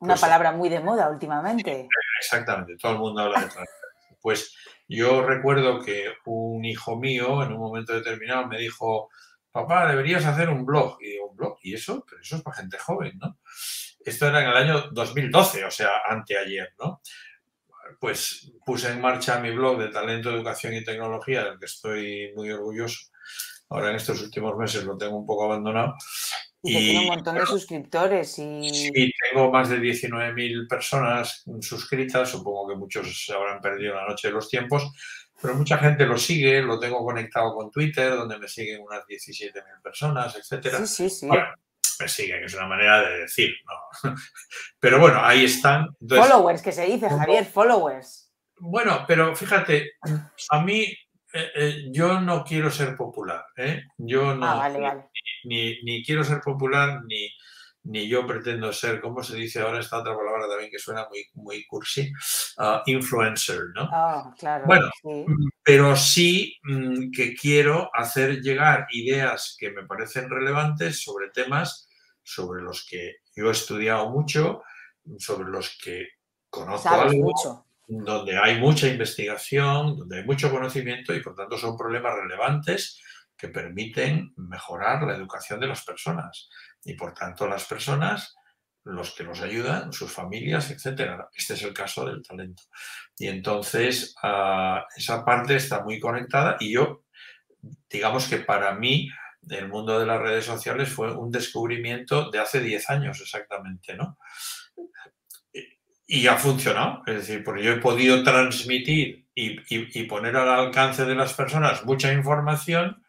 [0.00, 1.86] Una pues palabra muy de moda últimamente.
[2.20, 4.18] Exactamente, todo el mundo habla de transferencia.
[4.20, 4.52] Pues
[4.88, 9.08] yo recuerdo que un hijo mío en un momento determinado me dijo,
[9.52, 10.98] papá, deberías hacer un blog.
[11.00, 11.56] Y digo, ¿un blog?
[11.62, 12.04] ¿Y eso?
[12.04, 13.38] Pero eso es para gente joven, ¿no?
[14.00, 17.00] Esto era en el año 2012, o sea, anteayer, ¿no?
[18.00, 22.50] Pues puse en marcha mi blog de talento, educación y tecnología, del que estoy muy
[22.50, 22.98] orgulloso.
[23.70, 25.94] Ahora en estos últimos meses lo tengo un poco abandonado.
[26.62, 28.38] Y, tiene un montón de suscriptores.
[28.38, 28.68] Y...
[28.74, 32.30] Sí, tengo más de 19.000 personas suscritas.
[32.30, 34.90] Supongo que muchos se habrán perdido la noche de los tiempos
[35.40, 39.82] pero mucha gente lo sigue, lo tengo conectado con Twitter, donde me siguen unas 17.000
[39.82, 40.78] personas, etcétera.
[40.78, 41.28] Sí, sí, sí.
[42.00, 44.10] Me siguen, es una manera de decir, ¿no?
[44.80, 45.88] Pero bueno, ahí están.
[46.08, 48.32] followers, que se dice, Javier, followers.
[48.60, 49.92] Bueno, pero fíjate,
[50.50, 50.82] a mí
[51.32, 53.84] eh, eh, yo no quiero ser popular, ¿eh?
[53.96, 55.04] Yo no, ah, vale, vale.
[55.44, 57.30] Ni, ni, quiero ser popular ni,
[57.84, 61.24] ni yo pretendo ser, como se dice ahora esta otra palabra también que suena muy,
[61.34, 62.12] muy cursi,
[62.58, 63.88] ah, influencer, ¿no?
[63.92, 64.90] Ah, claro, bueno,
[65.62, 71.87] pero sí mm, que quiero hacer llegar ideas que me parecen relevantes sobre temas
[72.28, 74.62] sobre los que yo he estudiado mucho,
[75.18, 76.08] sobre los que
[76.50, 77.32] conozco algo,
[77.86, 83.00] donde hay mucha investigación, donde hay mucho conocimiento y por tanto son problemas relevantes
[83.34, 86.50] que permiten mejorar la educación de las personas
[86.84, 88.36] y por tanto las personas
[88.84, 91.28] los que nos ayudan, sus familias, etcétera.
[91.34, 92.64] Este es el caso del talento.
[93.16, 97.04] Y entonces ah, esa parte está muy conectada y yo,
[97.88, 99.08] digamos que para mí
[99.50, 104.18] el mundo de las redes sociales fue un descubrimiento de hace 10 años exactamente, ¿no?
[106.06, 111.14] Y ha funcionado, es decir, porque yo he podido transmitir y poner al alcance de
[111.14, 113.02] las personas mucha información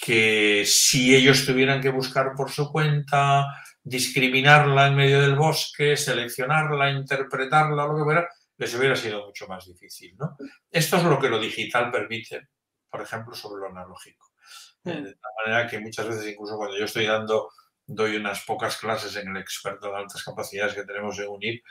[0.00, 3.46] que si ellos tuvieran que buscar por su cuenta,
[3.82, 9.66] discriminarla en medio del bosque, seleccionarla, interpretarla, lo que fuera, les hubiera sido mucho más
[9.66, 10.16] difícil.
[10.18, 10.36] ¿no?
[10.70, 12.48] Esto es lo que lo digital permite,
[12.90, 14.29] por ejemplo, sobre lo analógico.
[14.84, 15.02] Eh.
[15.02, 17.50] De tal manera que muchas veces, incluso cuando yo estoy dando,
[17.86, 21.62] doy unas pocas clases en el experto de altas capacidades que tenemos en UNIR,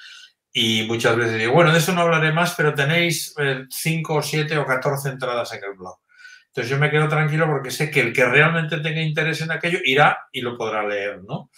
[0.52, 3.36] y muchas veces digo, bueno, de eso no hablaré más, pero tenéis
[3.70, 6.00] 5 o 7 o 14 entradas en el blog.
[6.48, 9.80] Entonces yo me quedo tranquilo porque sé que el que realmente tenga interés en aquello
[9.86, 11.52] irá y lo podrá leer, ¿no?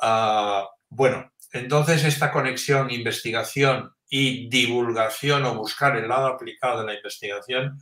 [0.00, 6.94] Ah, bueno, entonces esta conexión, investigación y divulgación o buscar el lado aplicado de la
[6.94, 7.80] investigación,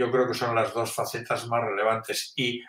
[0.00, 2.32] yo creo que son las dos facetas más relevantes.
[2.36, 2.62] Y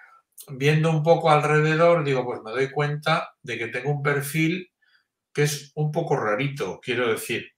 [0.49, 4.69] viendo un poco alrededor, digo, pues me doy cuenta de que tengo un perfil
[5.33, 7.51] que es un poco rarito, quiero decir,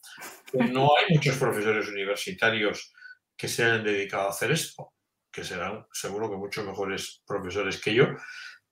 [0.53, 2.93] no hay muchos profesores universitarios
[3.35, 4.93] que se hayan dedicado a hacer esto
[5.33, 8.05] que serán seguro que muchos mejores profesores que yo,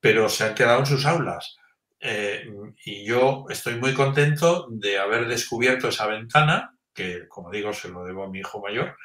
[0.00, 1.56] pero se han quedado en sus aulas.
[1.98, 2.48] Eh,
[2.84, 8.04] y yo estoy muy contento de haber descubierto esa ventana, que como digo, se lo
[8.04, 8.96] debo a mi hijo mayor,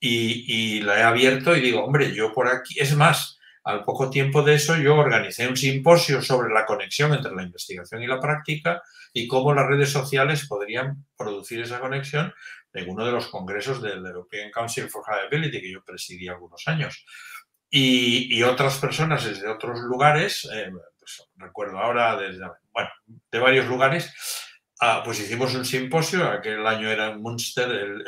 [0.00, 4.42] y, la he abierto y digo, hombre, yo por aquí, es más, al poco tiempo
[4.42, 8.82] de eso yo organicé un simposio sobre la conexión entre la investigación y la práctica
[9.12, 12.32] y cómo las redes sociales podrían producir esa conexión
[12.72, 16.66] en uno de los congresos del European Council for High Ability que yo presidí algunos
[16.66, 17.04] años.
[17.72, 22.90] Y, otras personas desde otros lugares, eh, pues recuerdo ahora, desde, bueno,
[23.30, 24.12] de varios lugares,
[24.80, 28.04] ah, pues hicimos un simposio, aquel año era en Munster el,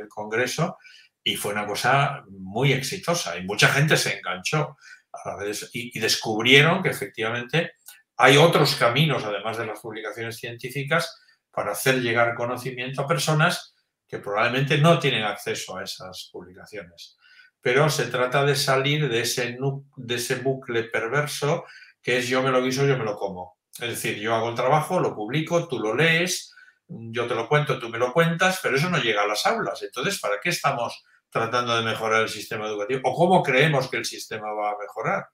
[0.00, 0.78] el, congreso,
[1.24, 4.76] y fue una cosa muy exitosa y mucha gente se enganchó
[5.10, 7.72] a las y, y descubrieron que efectivamente
[8.16, 13.74] hay otros caminos, además de las publicaciones científicas, para hacer llegar conocimiento a personas
[14.06, 17.16] que probablemente no tienen acceso a esas publicaciones.
[17.60, 19.56] Pero se trata de salir de ese,
[19.96, 21.64] de ese bucle perverso
[22.02, 23.58] que es yo me lo guiso, yo me lo como.
[23.80, 26.54] Es decir, yo hago el trabajo, lo publico, tú lo lees,
[26.86, 29.82] yo te lo cuento, tú me lo cuentas, pero eso no llega a las aulas.
[29.82, 31.02] Entonces, ¿para qué estamos
[31.34, 33.00] tratando de mejorar el sistema educativo?
[33.02, 35.26] ¿O cómo creemos que el sistema va a mejorar?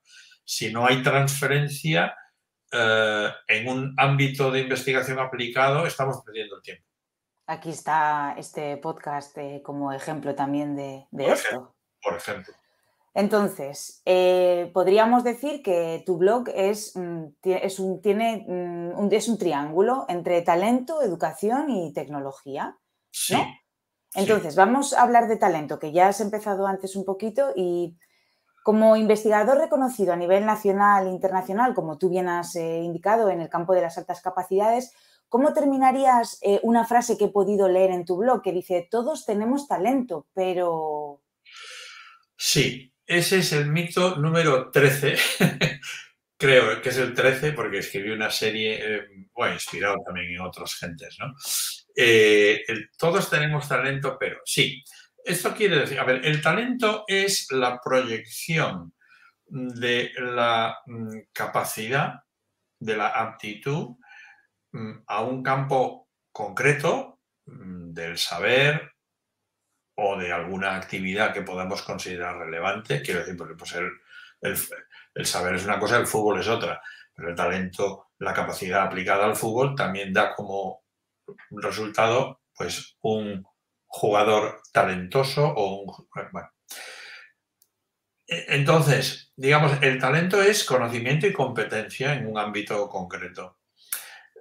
[0.42, 2.16] Si no hay transferencia
[2.72, 6.86] eh, en un ámbito de investigación aplicado, estamos perdiendo el tiempo.
[7.46, 11.74] Aquí está este podcast eh, como ejemplo también de, esto.
[12.02, 12.54] por ejemplo.
[13.12, 19.36] Entonces, eh, podríamos decir que tu blog es, mm, es, un, tiene, mm, es un
[19.36, 22.78] triángulo entre talento, educación y tecnología.
[23.10, 23.36] Sí.
[24.14, 27.96] Entonces, vamos a hablar de talento, que ya has empezado antes un poquito y
[28.62, 33.40] como investigador reconocido a nivel nacional e internacional, como tú bien has eh, indicado en
[33.40, 34.92] el campo de las altas capacidades,
[35.30, 39.24] ¿Cómo terminarías eh, una frase que he podido leer en tu blog que dice, todos
[39.24, 41.22] tenemos talento, pero...
[42.36, 45.14] Sí, ese es el mito número 13.
[46.36, 50.74] Creo que es el 13 porque escribí una serie, eh, bueno, inspirado también en otras
[50.74, 51.32] gentes, ¿no?
[51.96, 52.64] Eh,
[52.96, 54.82] todos tenemos talento, pero sí.
[55.24, 58.94] Esto quiere decir, a ver, el talento es la proyección
[59.46, 62.20] de la mm, capacidad,
[62.78, 63.96] de la aptitud
[64.72, 68.92] Mm, a un campo concreto mm, del saber
[69.96, 73.02] o de alguna actividad que podamos considerar relevante.
[73.02, 76.80] Quiero decir, porque pues el, saber es una cosa, el fútbol es otra,
[77.14, 80.79] pero el talento, la capacidad aplicada al fútbol también da como
[81.50, 83.44] resultado pues un
[83.86, 85.92] jugador talentoso o un...
[88.26, 93.58] E, entonces, digamos, el talento es conocimiento y competencia en un ámbito concreto.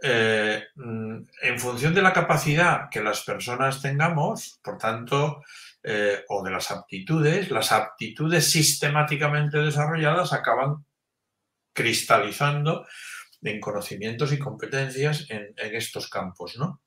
[0.02, 5.44] Eh, mm, en función de la capacidad que las personas tengamos, por tanto,
[5.84, 10.86] eh, o de las aptitudes, las aptitudes sistemáticamente desarrolladas acaban
[11.74, 12.86] cristalizando
[13.42, 16.82] en conocimientos y competencias en, estos campos, ¿no?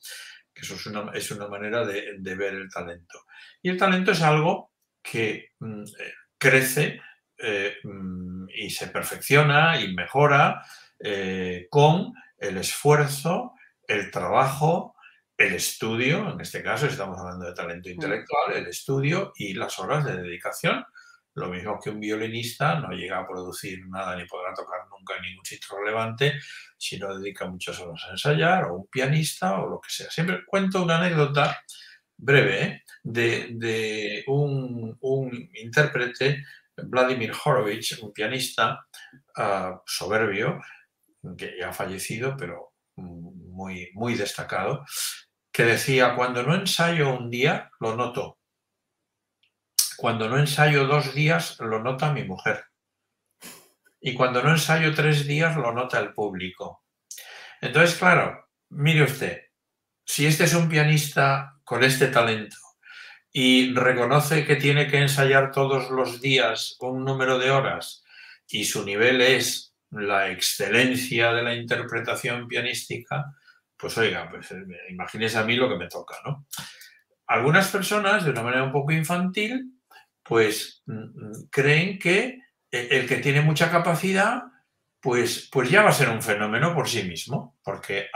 [0.52, 0.86] Que eso es
[1.30, 3.20] una, manera de, ver el talento.
[3.62, 7.00] Y el talento es algo que mm, eh, crece
[7.38, 10.62] eh, mm, y se perfecciona y mejora
[10.98, 13.54] eh, con el esfuerzo,
[13.86, 14.94] el trabajo,
[15.36, 17.92] el estudio, en este caso estamos hablando de talento mm.
[17.92, 20.84] intelectual, el estudio y las horas de dedicación.
[21.34, 25.44] Lo mismo que un violinista no llega a producir nada ni podrá tocar nunca ningún
[25.44, 26.38] sitio relevante
[26.76, 30.10] si no dedica muchas horas a ensayar, o un pianista o lo que sea.
[30.10, 31.62] Siempre cuento una anécdota
[32.16, 32.82] breve ¿eh?
[33.02, 34.98] de, un,
[35.54, 36.44] intérprete,
[36.76, 38.86] Vladimir Horowitz, un pianista
[39.36, 40.60] ah, soberbio,
[41.36, 44.84] que ya ha fallecido, pero muy, muy destacado,
[45.52, 48.38] que decía, cuando no ensayo un día, lo noto.
[50.02, 52.64] Cuando no ensayo dos días, lo nota mi mujer.
[54.00, 56.82] Y cuando no ensayo tres días, lo nota el público.
[57.60, 59.42] Entonces, claro, mire usted,
[60.04, 62.56] si este es un pianista con este talento
[63.30, 68.02] y reconoce que tiene que ensayar todos los días un número de horas
[68.48, 73.36] y su nivel es la excelencia de la interpretación pianística,
[73.76, 76.48] pues oiga, pues eh, imagínese a mí lo que me toca, ¿no?
[77.28, 79.71] Algunas personas, de una manera un poco infantil,
[80.22, 82.38] pues mm, mm, creen que
[82.70, 84.44] el que tiene mucha capacidad,
[85.00, 88.06] pues, pues ya va a ser un fenómeno por sí mismo, porque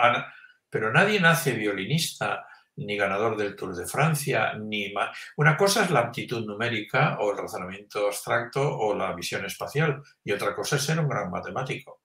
[0.70, 4.92] pero nadie nace violinista, ni ganador del Tour de Francia, ni
[5.36, 10.32] Una cosa es la aptitud numérica o el razonamiento abstracto o la visión espacial, y
[10.32, 12.02] otra cosa es ser un gran matemático.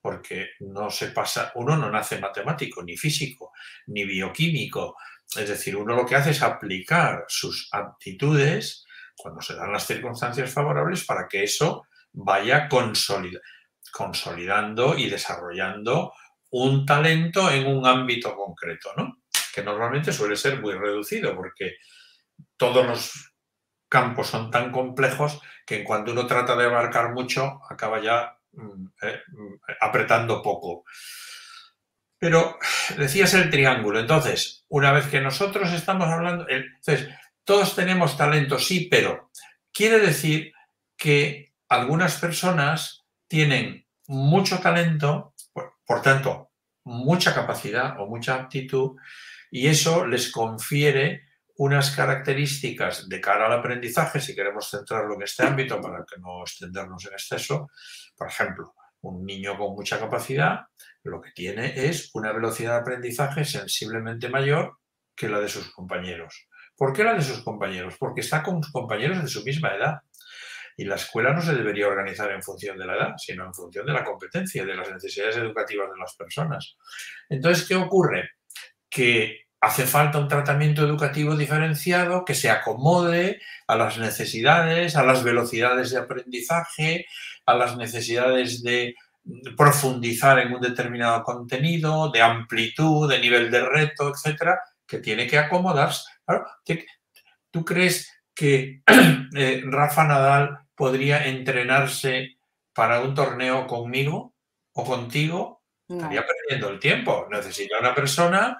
[0.00, 3.52] Porque no se pasa, uno no nace matemático, ni físico,
[3.88, 4.96] ni bioquímico.
[5.36, 8.86] Es decir, uno lo que hace es aplicar sus aptitudes
[9.18, 12.68] cuando se dan las circunstancias favorables para que eso vaya
[13.92, 16.12] consolidando y desarrollando
[16.50, 19.18] un talento en un ámbito concreto, ¿no?
[19.54, 21.76] que normalmente suele ser muy reducido porque
[22.56, 23.34] todos los
[23.88, 28.86] campos son tan complejos que en cuanto uno trata de abarcar mucho acaba ya mm,
[29.02, 30.84] eh, mm, apretando poco.
[32.18, 32.58] Pero
[32.96, 37.08] decías el triángulo, entonces, una vez que nosotros estamos hablando, entonces,
[37.48, 39.30] todos tenemos talento, sí, pero
[39.72, 40.52] quiere decir
[40.98, 45.32] que algunas personas tienen mucho talento,
[45.86, 46.50] por tanto,
[46.84, 48.96] mucha capacidad o mucha aptitud,
[49.50, 51.22] y eso les confiere
[51.56, 56.42] unas características de cara al aprendizaje, si queremos centrarlo en este ámbito para que no
[56.42, 57.70] extendernos en exceso.
[58.14, 60.66] Por ejemplo, un niño con mucha capacidad
[61.02, 64.76] lo que tiene es una velocidad de aprendizaje sensiblemente mayor
[65.16, 66.46] que la de sus compañeros.
[66.78, 67.96] ¿Por qué la de sus compañeros?
[67.98, 69.98] Porque está con compañeros de su misma edad.
[70.76, 73.84] Y la escuela no se debería organizar en función de la edad, sino en función
[73.84, 76.76] de la competencia, de las necesidades educativas de las personas.
[77.28, 78.30] Entonces, ¿qué ocurre?
[78.90, 85.24] que hace falta un tratamiento educativo diferenciado que se acomode a las necesidades, a las
[85.24, 87.06] velocidades de aprendizaje,
[87.44, 88.94] a las necesidades de
[89.56, 95.38] profundizar en un determinado contenido, de amplitud, de nivel de reto, etcétera, que tiene que
[95.38, 96.08] acomodarse.
[97.50, 98.82] ¿Tú crees que
[99.36, 102.38] eh, Rafa Nadal podría entrenarse
[102.72, 104.34] para un torneo conmigo
[104.72, 105.64] o contigo?
[105.88, 107.26] Estaría perdiendo el tiempo.
[107.30, 108.58] Necesita una persona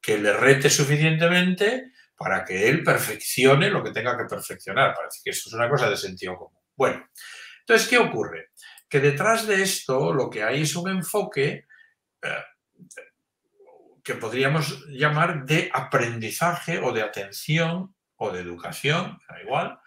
[0.00, 4.94] que le rete suficientemente para que él perfeccione lo que tenga que perfeccionar.
[4.94, 6.60] Parece que eso es una cosa de sentido común.
[6.76, 7.08] Bueno,
[7.60, 8.50] entonces, ¿qué ocurre?
[8.88, 11.66] Que detrás de esto lo que hay es un enfoque
[12.22, 12.44] eh,
[14.08, 19.78] que podríamos llamar de aprendizaje o de atención o de educación, da igual,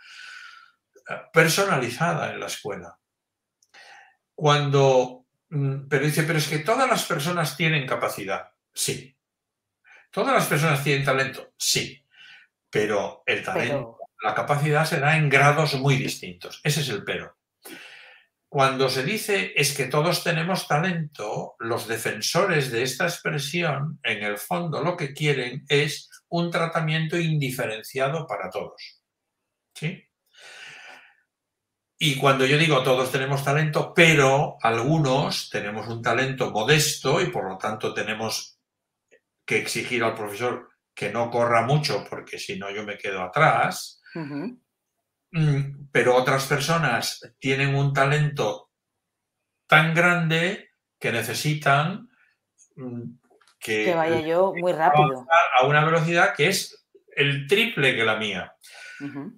[1.09, 2.99] eh, personalizada en la escuela.
[4.35, 8.51] Cuando, mm, pero dice, pero es que todas las personas tienen capacidad.
[8.71, 9.17] Sí,
[10.11, 11.53] ¿Todas las personas tienen talento?
[11.57, 12.05] Sí,
[12.69, 16.59] pero el talento, la capacidad se da en grados muy distintos.
[16.63, 17.37] Ese es el pero.
[18.51, 24.37] Cuando se dice es que todos tenemos talento, los defensores de esta expresión, en el
[24.37, 29.05] fondo, lo que quieren es un tratamiento indiferenciado para todos.
[29.73, 30.03] ¿Sí?
[31.97, 37.47] Y cuando yo digo todos tenemos talento, pero algunos tenemos un talento modesto y por
[37.47, 38.59] lo tanto tenemos
[39.45, 44.01] que exigir al profesor que no corra mucho porque si no yo me quedo atrás.
[45.91, 48.69] Pero otras personas tienen un talento
[49.67, 52.09] tan grande que necesitan
[52.75, 53.03] mm,
[53.59, 55.25] que, vaya yo muy rápido.
[55.59, 58.55] A una velocidad que es el triple que la mía.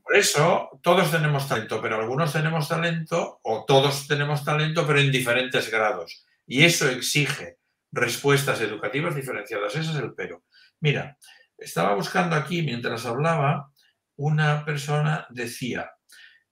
[0.04, 5.12] Por eso todos tenemos talento, pero algunos tenemos talento o todos tenemos talento, pero en
[5.12, 6.26] diferentes grados.
[6.46, 7.60] Y eso exige
[7.92, 9.76] respuestas educativas diferenciadas.
[9.76, 10.44] Ese es el pero.
[10.82, 11.18] Mira,
[11.58, 13.72] estaba buscando aquí mientras hablaba,
[14.18, 15.92] una persona decía,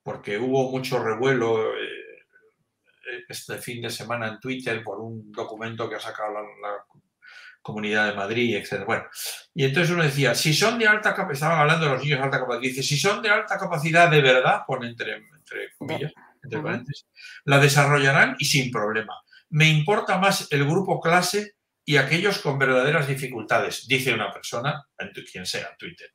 [0.03, 2.01] porque hubo mucho revuelo eh,
[3.27, 6.85] este fin de semana en Twitter por un documento que ha sacado la,
[7.63, 8.85] Comunidad de Madrid, etc.
[8.87, 9.03] Bueno,
[9.53, 12.25] y entonces uno decía, si son de alta capacidad, estaban hablando de los niños de
[12.25, 16.59] alta capacidad, dice, si son de alta capacidad de verdad, pone entre, entre comillas, entre
[16.59, 17.05] paréntesis,
[17.45, 19.13] la desarrollarán y sin problema.
[19.49, 21.53] Me importa más el grupo clase
[21.85, 24.83] y aquellos con verdaderas dificultades, dice una persona,
[25.31, 26.11] quien sea, en Twitter.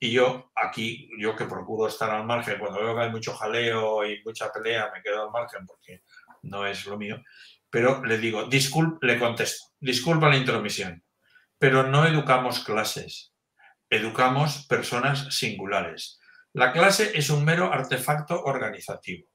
[0.00, 4.06] Y yo aquí, yo que procuro estar al margen, cuando veo que hay mucho jaleo
[4.06, 6.02] y mucha pelea, me quedo al margen porque
[6.42, 7.20] no es lo mío.
[7.68, 11.04] Pero le digo, disculpe, le contesto, disculpa la intromisión,
[11.58, 13.34] pero no educamos clases,
[13.90, 16.20] educamos personas singulares.
[16.52, 19.28] La clase es un mero artefacto organizativo.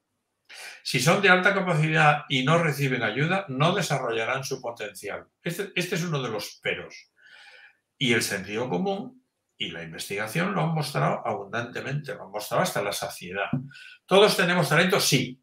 [0.84, 5.28] Si son de alta capacidad y no reciben ayuda, no desarrollarán su potencial.
[5.42, 7.12] Este, este, es uno de los peros.
[7.98, 9.23] Y el sentido común
[9.58, 13.50] y la investigación lo han mostrado abundantemente, lo han mostrado hasta la saciedad.
[14.06, 15.00] ¿Todos tenemos talento?
[15.00, 15.40] Sí.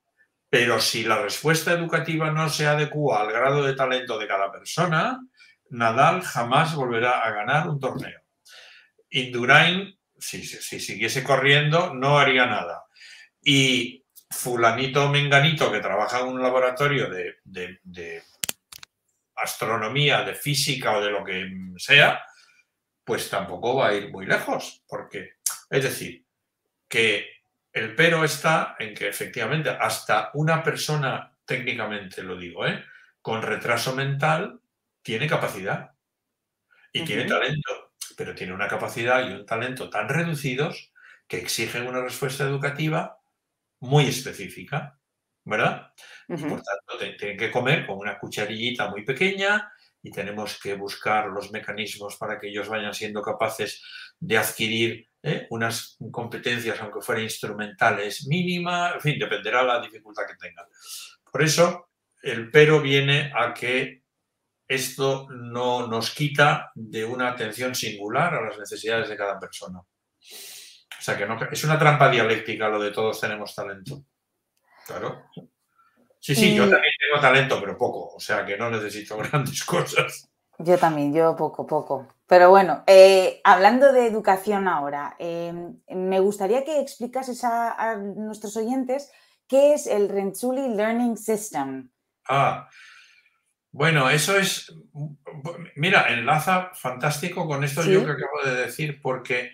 [0.48, 5.20] Pero si la respuesta educativa no se adecua al grado de talento de cada persona,
[5.70, 8.20] Nadal jamás volverá a ganar un torneo.
[9.10, 12.84] Indurain, si, si siguiese corriendo, no haría nada.
[13.42, 14.00] Y
[14.30, 18.22] fulanito menganito que trabaja en un laboratorio de,
[19.36, 22.22] astronomía, de física o de lo que sea,
[23.10, 24.84] pues tampoco va a ir muy lejos.
[24.86, 25.32] Porque,
[25.68, 26.24] es decir,
[26.88, 27.28] que
[27.72, 32.84] el pero está en que efectivamente hasta una persona, técnicamente lo digo, ¿eh?
[33.20, 34.60] con retraso mental,
[35.02, 35.90] tiene capacidad
[36.92, 40.92] y tiene talento, pero tiene una capacidad y un talento tan reducidos
[41.26, 43.18] que exigen una respuesta educativa
[43.80, 45.00] muy específica,
[45.42, 45.92] ¿verdad?
[46.28, 51.26] Y por tanto, tienen que comer con una cucharillita muy pequeña y tenemos que buscar
[51.26, 53.82] los mecanismos para que ellos vayan siendo capaces
[54.18, 55.46] de adquirir ¿eh?
[55.50, 60.66] unas competencias, aunque fueran instrumentales, mínimas, en fin, dependerá la dificultad que tengan.
[61.30, 61.90] Por eso,
[62.22, 64.02] el pero viene a que
[64.66, 69.80] esto no nos quita de una atención singular a las necesidades de cada persona.
[69.80, 74.04] O sea que no, es una trampa dialéctica lo de todos tenemos talento.
[74.86, 75.24] Claro.
[76.20, 78.14] Sí, sí, yo también tengo talento, pero poco.
[78.14, 80.28] O sea que no necesito grandes cosas.
[80.58, 82.06] Yo también, yo poco, poco.
[82.26, 89.10] Pero bueno, eh, hablando de educación ahora, em, me gustaría que explicases a, nuestros oyentes
[89.48, 91.90] qué es el Renzulli Learning System.
[92.28, 92.68] Ah,
[93.72, 94.72] bueno, eso es,
[95.76, 99.52] mira, enlaza fantástico con esto yo que acabo de decir, porque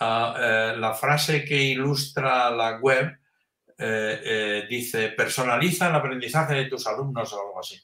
[0.00, 3.18] eh, la frase que ilustra la web
[3.78, 7.80] eh, eh, dice, personaliza el aprendizaje de tus alumnos o algo así.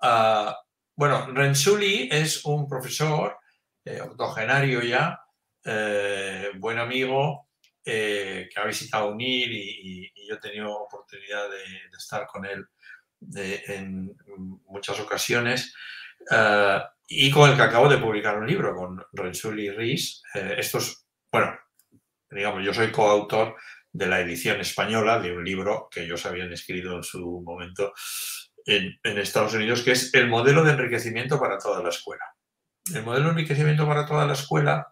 [0.00, 0.56] Ah,
[0.94, 3.38] bueno, Renzulli es un profesor
[4.02, 5.20] octogenario ya,
[6.58, 7.50] buen amigo,
[7.84, 12.66] que ha visitado UNIR y, yo he tenido oportunidad de, estar con él
[13.68, 14.16] en
[14.66, 15.72] muchas ocasiones
[17.06, 20.22] y con el que acabo de publicar un libro, con Renzulli Ries.
[20.34, 21.58] estos bueno,
[22.30, 23.56] digamos, yo soy coautor
[23.96, 27.94] de la edición española de un libro que ellos habían escrito en su momento
[28.66, 32.24] en, Estados Unidos, que es El modelo de enriquecimiento para toda la escuela.
[32.94, 34.88] El modelo de enriquecimiento para toda la escuela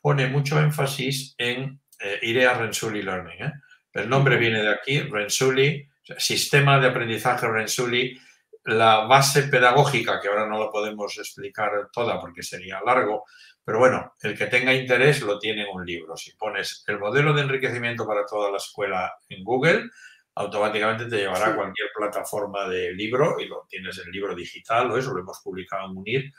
[0.00, 3.42] pone mucho énfasis en eh, IREA Learning.
[3.42, 3.52] ¿eh?
[3.92, 5.88] El nombre viene de aquí, Renzulli,
[6.18, 8.16] sistema de aprendizaje Renzulli,
[8.64, 13.24] la base pedagógica, que ahora no lo podemos explicar toda porque sería largo,
[13.66, 16.16] pero bueno, el que tenga interés lo tiene en un libro.
[16.16, 19.90] Si pones el modelo de enriquecimiento para toda la escuela en Google,
[20.36, 24.96] automáticamente te llevará a cualquier plataforma de libro y lo tienes en libro digital o
[24.96, 26.32] eso lo hemos publicado en UNIR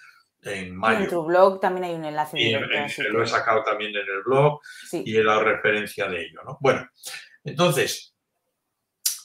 [0.43, 0.99] en mayo.
[0.99, 3.03] en tu blog también hay un enlace directo.
[3.09, 4.61] lo he sacado también en el blog
[4.93, 6.39] y en la referencia de ello.
[6.45, 6.57] ¿no?
[6.61, 6.87] Bueno,
[7.43, 8.15] entonces,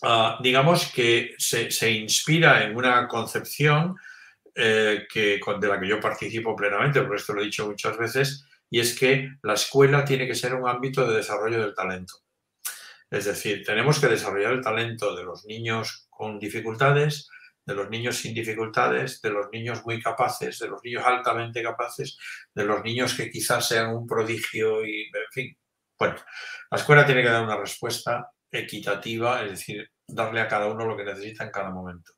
[0.03, 3.95] ah, digamos que se, se, inspira en una concepción
[4.55, 8.47] eh, que, de la que yo participo plenamente, por esto lo he dicho muchas veces,
[8.69, 12.15] y es que la escuela tiene que ser un ámbito de desarrollo del talento.
[13.11, 17.29] Es decir, tenemos que desarrollar el talento de los niños con dificultades,
[17.65, 22.19] de los niños sin dificultades, de los niños muy capaces, de los niños altamente capaces,
[22.55, 25.57] de los niños que quizás sean un prodigio y, en fin.
[25.99, 26.17] Bueno,
[26.71, 30.97] la escuela tiene que dar una respuesta equitativa, es decir, darle a cada uno lo
[30.97, 32.13] que necesita en cada momento.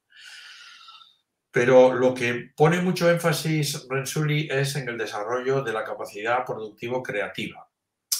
[1.54, 7.70] Pero lo que pone mucho énfasis Renzulli es en el desarrollo de la capacidad productivo-creativa.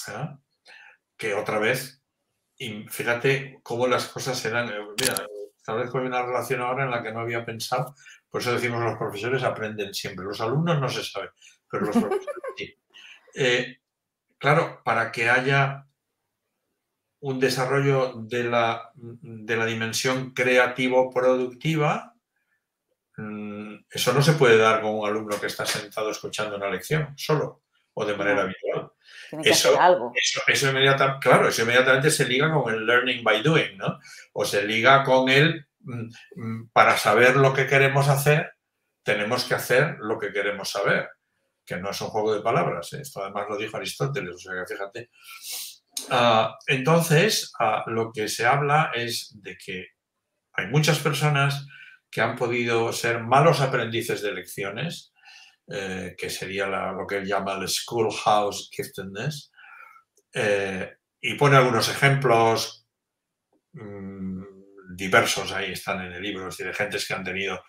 [0.07, 0.37] ¿eh?
[1.17, 2.01] Que otra vez,
[2.57, 4.43] fíjate cómo las cosas.
[4.45, 5.27] Eh, mira,
[5.57, 7.93] establezco una relación ahora en la que no había pensado.
[8.29, 10.23] Por eso decimos los profesores aprenden siempre.
[10.23, 11.31] Los alumnos no se sabe,
[11.69, 12.27] pero los profesores
[12.57, 12.73] sí.
[13.37, 13.79] Eh,
[14.37, 15.85] claro, para que haya
[17.19, 22.14] un desarrollo de la, de la dimensión creativo-productiva,
[23.89, 27.63] eso no se puede dar con un alumno que está sentado escuchando una lección solo
[27.95, 28.91] o de manera habitual.
[29.43, 30.11] eso, algo.
[30.47, 33.99] Eso, inmediatamente, claro, eso inmediatamente se liga con el learning by doing, ¿no?
[34.33, 38.51] O se liga con el, mm, mm, para saber lo que queremos hacer,
[39.01, 41.09] tenemos que hacer lo que queremos saber,
[41.65, 42.91] que no es un juego de palabras.
[42.93, 43.01] ¿eh?
[43.01, 45.09] Esto además lo dijo Aristóteles, o sea que fíjate.
[46.09, 49.87] Ah, entonces, ah, lo que se habla es de que
[50.51, 51.65] hay muchas personas
[52.15, 55.11] que han podido ser malos aprendices de lecciones,
[55.67, 59.51] eh, que sería lo que él llama el schoolhouse giftedness,
[60.33, 62.87] eh, y pone algunos ejemplos
[63.73, 64.43] mm,
[64.95, 67.61] diversos, ahí están en el libro, es decir, de gentes que han tenido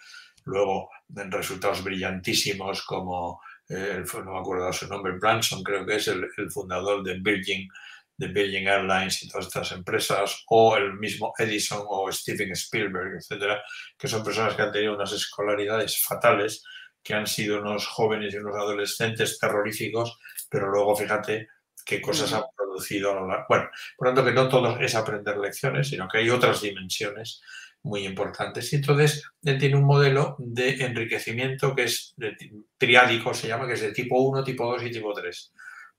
[0.45, 6.25] luego resultados brillantísimos como, eh, no me acuerdo su nombre, Branson creo que es el,
[6.37, 7.69] el fundador de Virgin
[8.17, 13.63] de Virgin Airlines y todas estas empresas, o el mismo Edison o Steven Spielberg, etcétera,
[13.99, 16.63] que son personas que han tenido unas escolaridades fatales,
[17.03, 20.19] que han sido unos jóvenes y unos adolescentes terroríficos,
[20.51, 21.49] pero luego fíjate
[21.85, 23.47] qué cosas han producido a lo largo.
[23.49, 27.41] Bueno, por lo tanto, que no todo es aprender lecciones, sino que hay otras dimensiones
[27.83, 28.73] muy importantes.
[28.73, 32.37] Y entonces él tiene un modelo de enriquecimiento que es de,
[32.77, 35.53] triádico, se llama, que es de tipo 1, tipo 2 y tipo 3.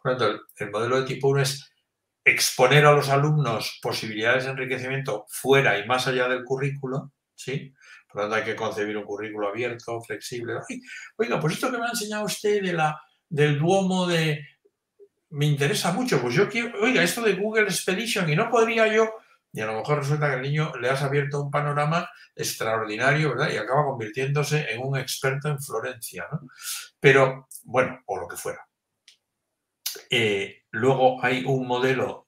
[0.03, 1.71] Por lo tanto, el, el modelo de tipo 1 es
[2.27, 7.73] exponer a los alumnos posibilidades de enriquecimiento fuera y más allá del currículo, ¿sí?
[8.07, 10.55] Por lo tanto, hay que concebir un currículo abierto, flexible.
[11.17, 14.45] oiga, pues esto que me ha enseñado usted de la, del Duomo de...
[15.29, 16.79] Me interesa mucho, pues yo quiero...
[16.81, 19.09] Oiga, esto de Google Expedition y no podría yo...
[19.53, 23.51] Y a lo mejor resulta que el niño le has abierto un panorama extraordinario, ¿verdad?
[23.51, 26.41] Y acaba convirtiéndose en un experto en Florencia, ¿no?
[26.99, 28.67] Pero, bueno, o lo que fuera.
[30.09, 32.27] Eh, luego hay un modelo,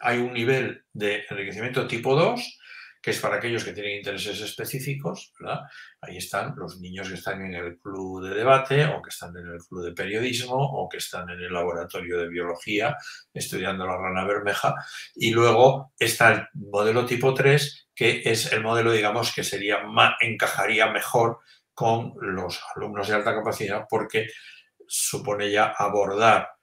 [0.00, 2.58] hay un nivel de enriquecimiento tipo 2,
[3.06, 5.32] que es para aquellos que tienen intereses específicos.
[6.00, 9.46] Ahí están los niños que están en el club de debate o que están en
[9.46, 12.96] el club de periodismo o que están en el laboratorio de biología
[13.32, 14.74] estudiando la rana bermeja.
[15.14, 19.82] Y luego está el modelo tipo 3, que es el modelo, digamos, que sería
[20.20, 21.38] encajaría mejor
[21.74, 24.26] con los alumnos de alta capacidad porque
[24.88, 26.55] supone ya abordar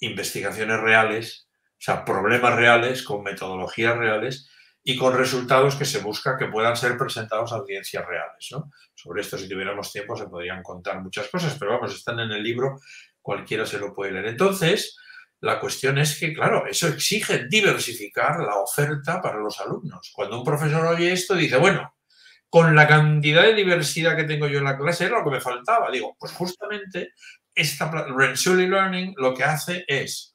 [0.00, 4.48] investigaciones reales, o sea, problemas reales, con metodologías reales
[4.82, 8.48] y con resultados que se busca que puedan ser presentados a audiencias reales.
[8.52, 8.70] ¿no?
[8.94, 12.42] Sobre esto, si tuviéramos tiempo, se podrían contar muchas cosas, pero vamos, están en el
[12.42, 12.78] libro,
[13.20, 14.26] cualquiera se lo puede leer.
[14.26, 14.96] Entonces,
[15.40, 20.12] la cuestión es que, claro, eso exige diversificar la oferta para los alumnos.
[20.14, 21.94] Cuando un profesor oye esto, dice, bueno,
[22.48, 25.40] con la cantidad de diversidad que tengo yo en la clase era lo que me
[25.40, 25.90] faltaba.
[25.90, 27.12] Digo, pues justamente
[27.56, 30.34] esta Rensuli Learning lo que hace es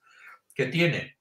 [0.53, 1.17] que tiene,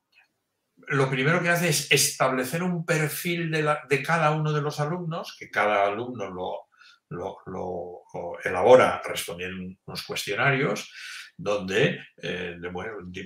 [0.89, 5.51] lo primero que hace es establecer un perfil de, cada uno de los alumnos, que
[5.51, 6.69] cada alumno lo,
[8.45, 10.91] elabora respondiendo unos cuestionarios
[11.37, 12.57] donde eh,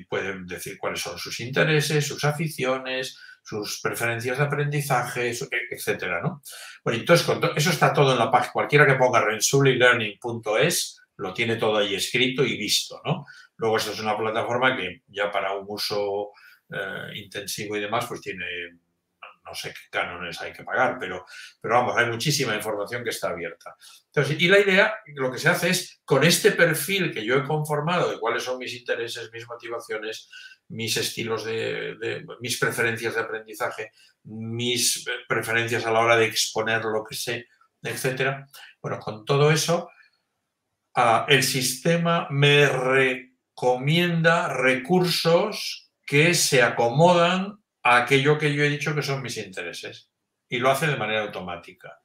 [0.09, 5.35] pueden decir cuáles son sus intereses, sus aficiones, sus preferencias de aprendizaje,
[5.71, 6.43] etcétera, ¿no?
[6.83, 8.53] Bueno, entonces eso está todo en la página.
[8.53, 13.25] Cualquiera que ponga rensulilearning.es lo tiene todo ahí escrito y visto, ¿no?
[13.57, 16.33] Luego esto es una plataforma que ya para un uso
[16.71, 18.45] eh, intensivo y demás, pues tiene,
[19.45, 21.25] no sé qué cánones hay que pagar, pero,
[21.61, 23.77] pero vamos, hay muchísima información que está abierta.
[24.39, 28.11] Y la idea, lo que se hace es, con este perfil que yo he conformado
[28.11, 30.29] de cuáles son mis intereses, mis motivaciones,
[30.69, 33.93] mis estilos de, de mis preferencias de aprendizaje,
[34.25, 37.47] mis preferencias a la hora de exponer lo que sé,
[37.83, 38.47] etcétera.
[38.81, 39.91] Bueno, con todo eso,
[41.29, 49.03] el sistema me recomienda recursos que se acomodan a aquello que yo he dicho que
[49.03, 50.11] son mis intereses
[50.49, 51.99] y lo hace de manera automática.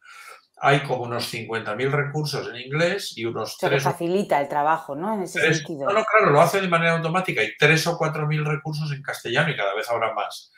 [0.62, 3.56] Hay como unos 50.000 recursos en inglés y unos...
[3.58, 5.14] Se tres, facilita el trabajo, ¿no?
[5.14, 5.86] En ese sentido.
[5.86, 7.42] No, no, claro, lo hace de manera automática.
[7.42, 10.52] Hay 3 o 4.000 recursos en castellano y cada vez habrá más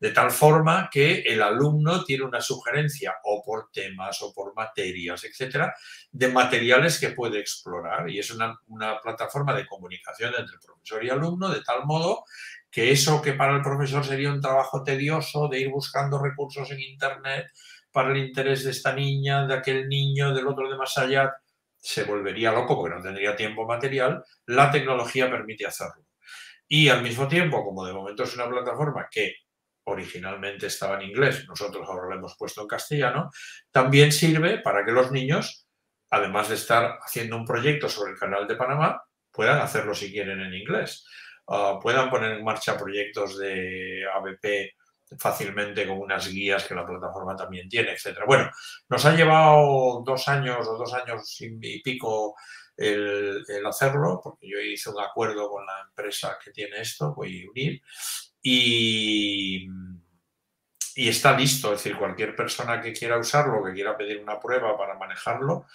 [0.00, 5.24] de tal forma que el alumno tiene una sugerencia o por temas o por materias,
[5.24, 5.74] etcétera,
[6.12, 8.08] de materiales que puede explorar.
[8.08, 8.56] Y es una,
[9.02, 12.24] plataforma de comunicación entre profesor y alumno, de tal modo
[12.70, 16.80] que eso que para el profesor sería un trabajo tedioso de ir buscando recursos en
[16.80, 17.46] Internet
[17.90, 21.32] para el interés de esta niña, de aquel niño, del otro de más allá,
[21.78, 26.04] se volvería loco porque no tendría tiempo material, la tecnología permite hacerlo.
[26.68, 29.34] Y al mismo tiempo, como de momento es una plataforma que
[29.88, 33.30] originalmente estaba en inglés, nosotros ahora lo hemos puesto en castellano,
[33.70, 35.66] también sirve para que los niños,
[36.10, 40.40] además de estar haciendo un proyecto sobre el canal de Panamá, puedan hacerlo si quieren
[40.40, 41.06] en inglés.
[41.48, 44.74] Ah, puedan poner en marcha proyectos de ABP
[45.18, 48.26] fácilmente con unas guías que la plataforma también tiene, etcétera.
[48.26, 48.50] Bueno,
[48.88, 52.34] nos ha llevado dos años o dos años y pico
[52.76, 57.50] el, hacerlo, porque yo hice un acuerdo con la empresa que tiene esto, voy a
[57.50, 57.82] unir,
[58.42, 59.68] y,
[60.94, 64.76] y está listo, es decir, cualquier persona que quiera usarlo, que quiera pedir una prueba
[64.76, 65.66] para manejarlo,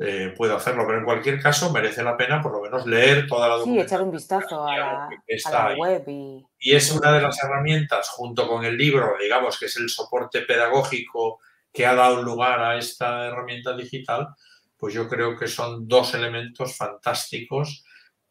[0.00, 3.48] eh, puede hacerlo, pero en cualquier caso merece la pena por lo menos leer toda
[3.48, 3.88] la documentación.
[3.88, 6.04] Sí, echar un vistazo a la, web.
[6.06, 6.46] Y...
[6.60, 6.74] y...
[6.76, 11.40] es una de las herramientas, junto con el libro, digamos que es el soporte pedagógico
[11.72, 14.28] que ha dado lugar a esta herramienta digital,
[14.76, 17.84] pues yo creo que son dos elementos fantásticos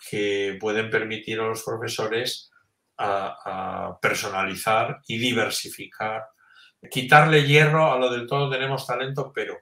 [0.10, 2.50] que pueden permitir a los profesores
[2.98, 6.26] a personalizar y diversificar,
[6.90, 9.58] quitarle hierro a lo del todo tenemos talento, pero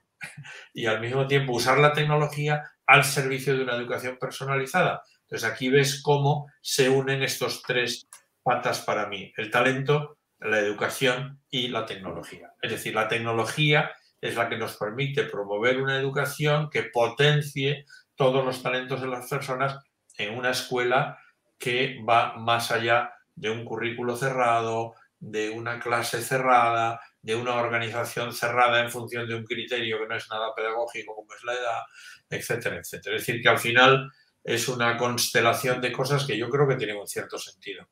[0.74, 5.02] y al mismo tiempo usar la tecnología al servicio de una educación personalizada.
[5.22, 8.08] Entonces aquí ves cómo se unen estos tres
[8.42, 12.52] patas para mí, el talento, la educación y la tecnología.
[12.62, 18.44] Es decir, la tecnología es la que nos permite promover una educación que potencie todos
[18.44, 19.78] los talentos de las personas
[20.16, 21.18] en una escuela
[21.58, 28.32] que va más allá de un currículo cerrado, de una clase cerrada, de una organización
[28.32, 31.82] cerrada en función de un criterio que no es nada pedagógico como es la edad,
[32.28, 33.16] etcétera, etcétera.
[33.16, 34.10] Es decir, que al final
[34.44, 37.86] es una constelación de cosas que yo creo que tienen un cierto sentido.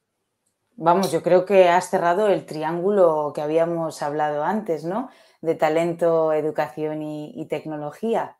[0.76, 5.08] Vamos, yo creo que has cerrado el triángulo que habíamos hablado antes, ¿no?
[5.40, 8.38] De talento, educación y, tecnología.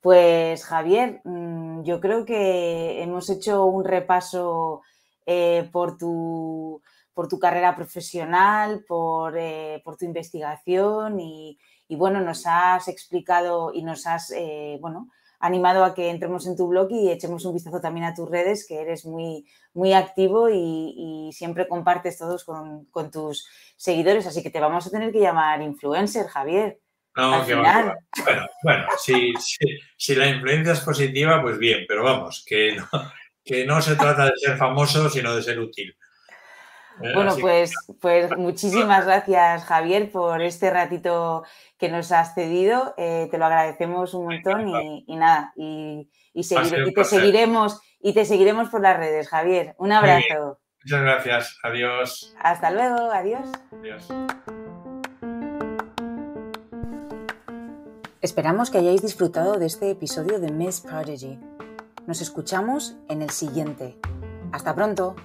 [0.00, 4.82] Pues Javier, mm, yo creo que hemos hecho un repaso
[5.26, 6.82] eh, por tu
[7.20, 11.58] por tu carrera profesional, por, eh, tu investigación y,
[11.90, 16.68] bueno, nos has explicado y nos has, eh, bueno, animado a que entremos en tu
[16.68, 21.30] blog y echemos un vistazo también a tus redes, que eres muy, muy activo y,
[21.34, 23.46] siempre compartes todos con, tus
[23.76, 26.80] seguidores, así que te vamos a tener que llamar influencer, Javier.
[27.16, 27.94] No, que Bueno,
[28.62, 32.78] bueno si, la influencia es positiva, pues bien, pero vamos, que
[33.44, 35.96] que no se trata de ser famoso, sino de ser útil.
[37.02, 41.44] Eh, bueno, pues, pues muchísimas gracias, Javier, por este ratito
[41.78, 42.94] que nos has cedido.
[42.98, 44.68] Eh, te lo agradecemos un montón
[45.06, 49.74] y, nada, y, te seguiremos y te seguiremos por las redes, Javier.
[49.78, 50.60] Un abrazo.
[50.84, 51.58] Muchas gracias.
[51.62, 52.34] Adiós.
[52.40, 53.10] Hasta luego.
[53.12, 53.48] Adiós.
[53.72, 54.08] Adiós.
[58.20, 61.38] Esperamos que hayáis disfrutado de este episodio de Miss Prodigy.
[62.06, 63.96] Nos escuchamos en el siguiente.
[64.52, 65.16] Hasta pronto.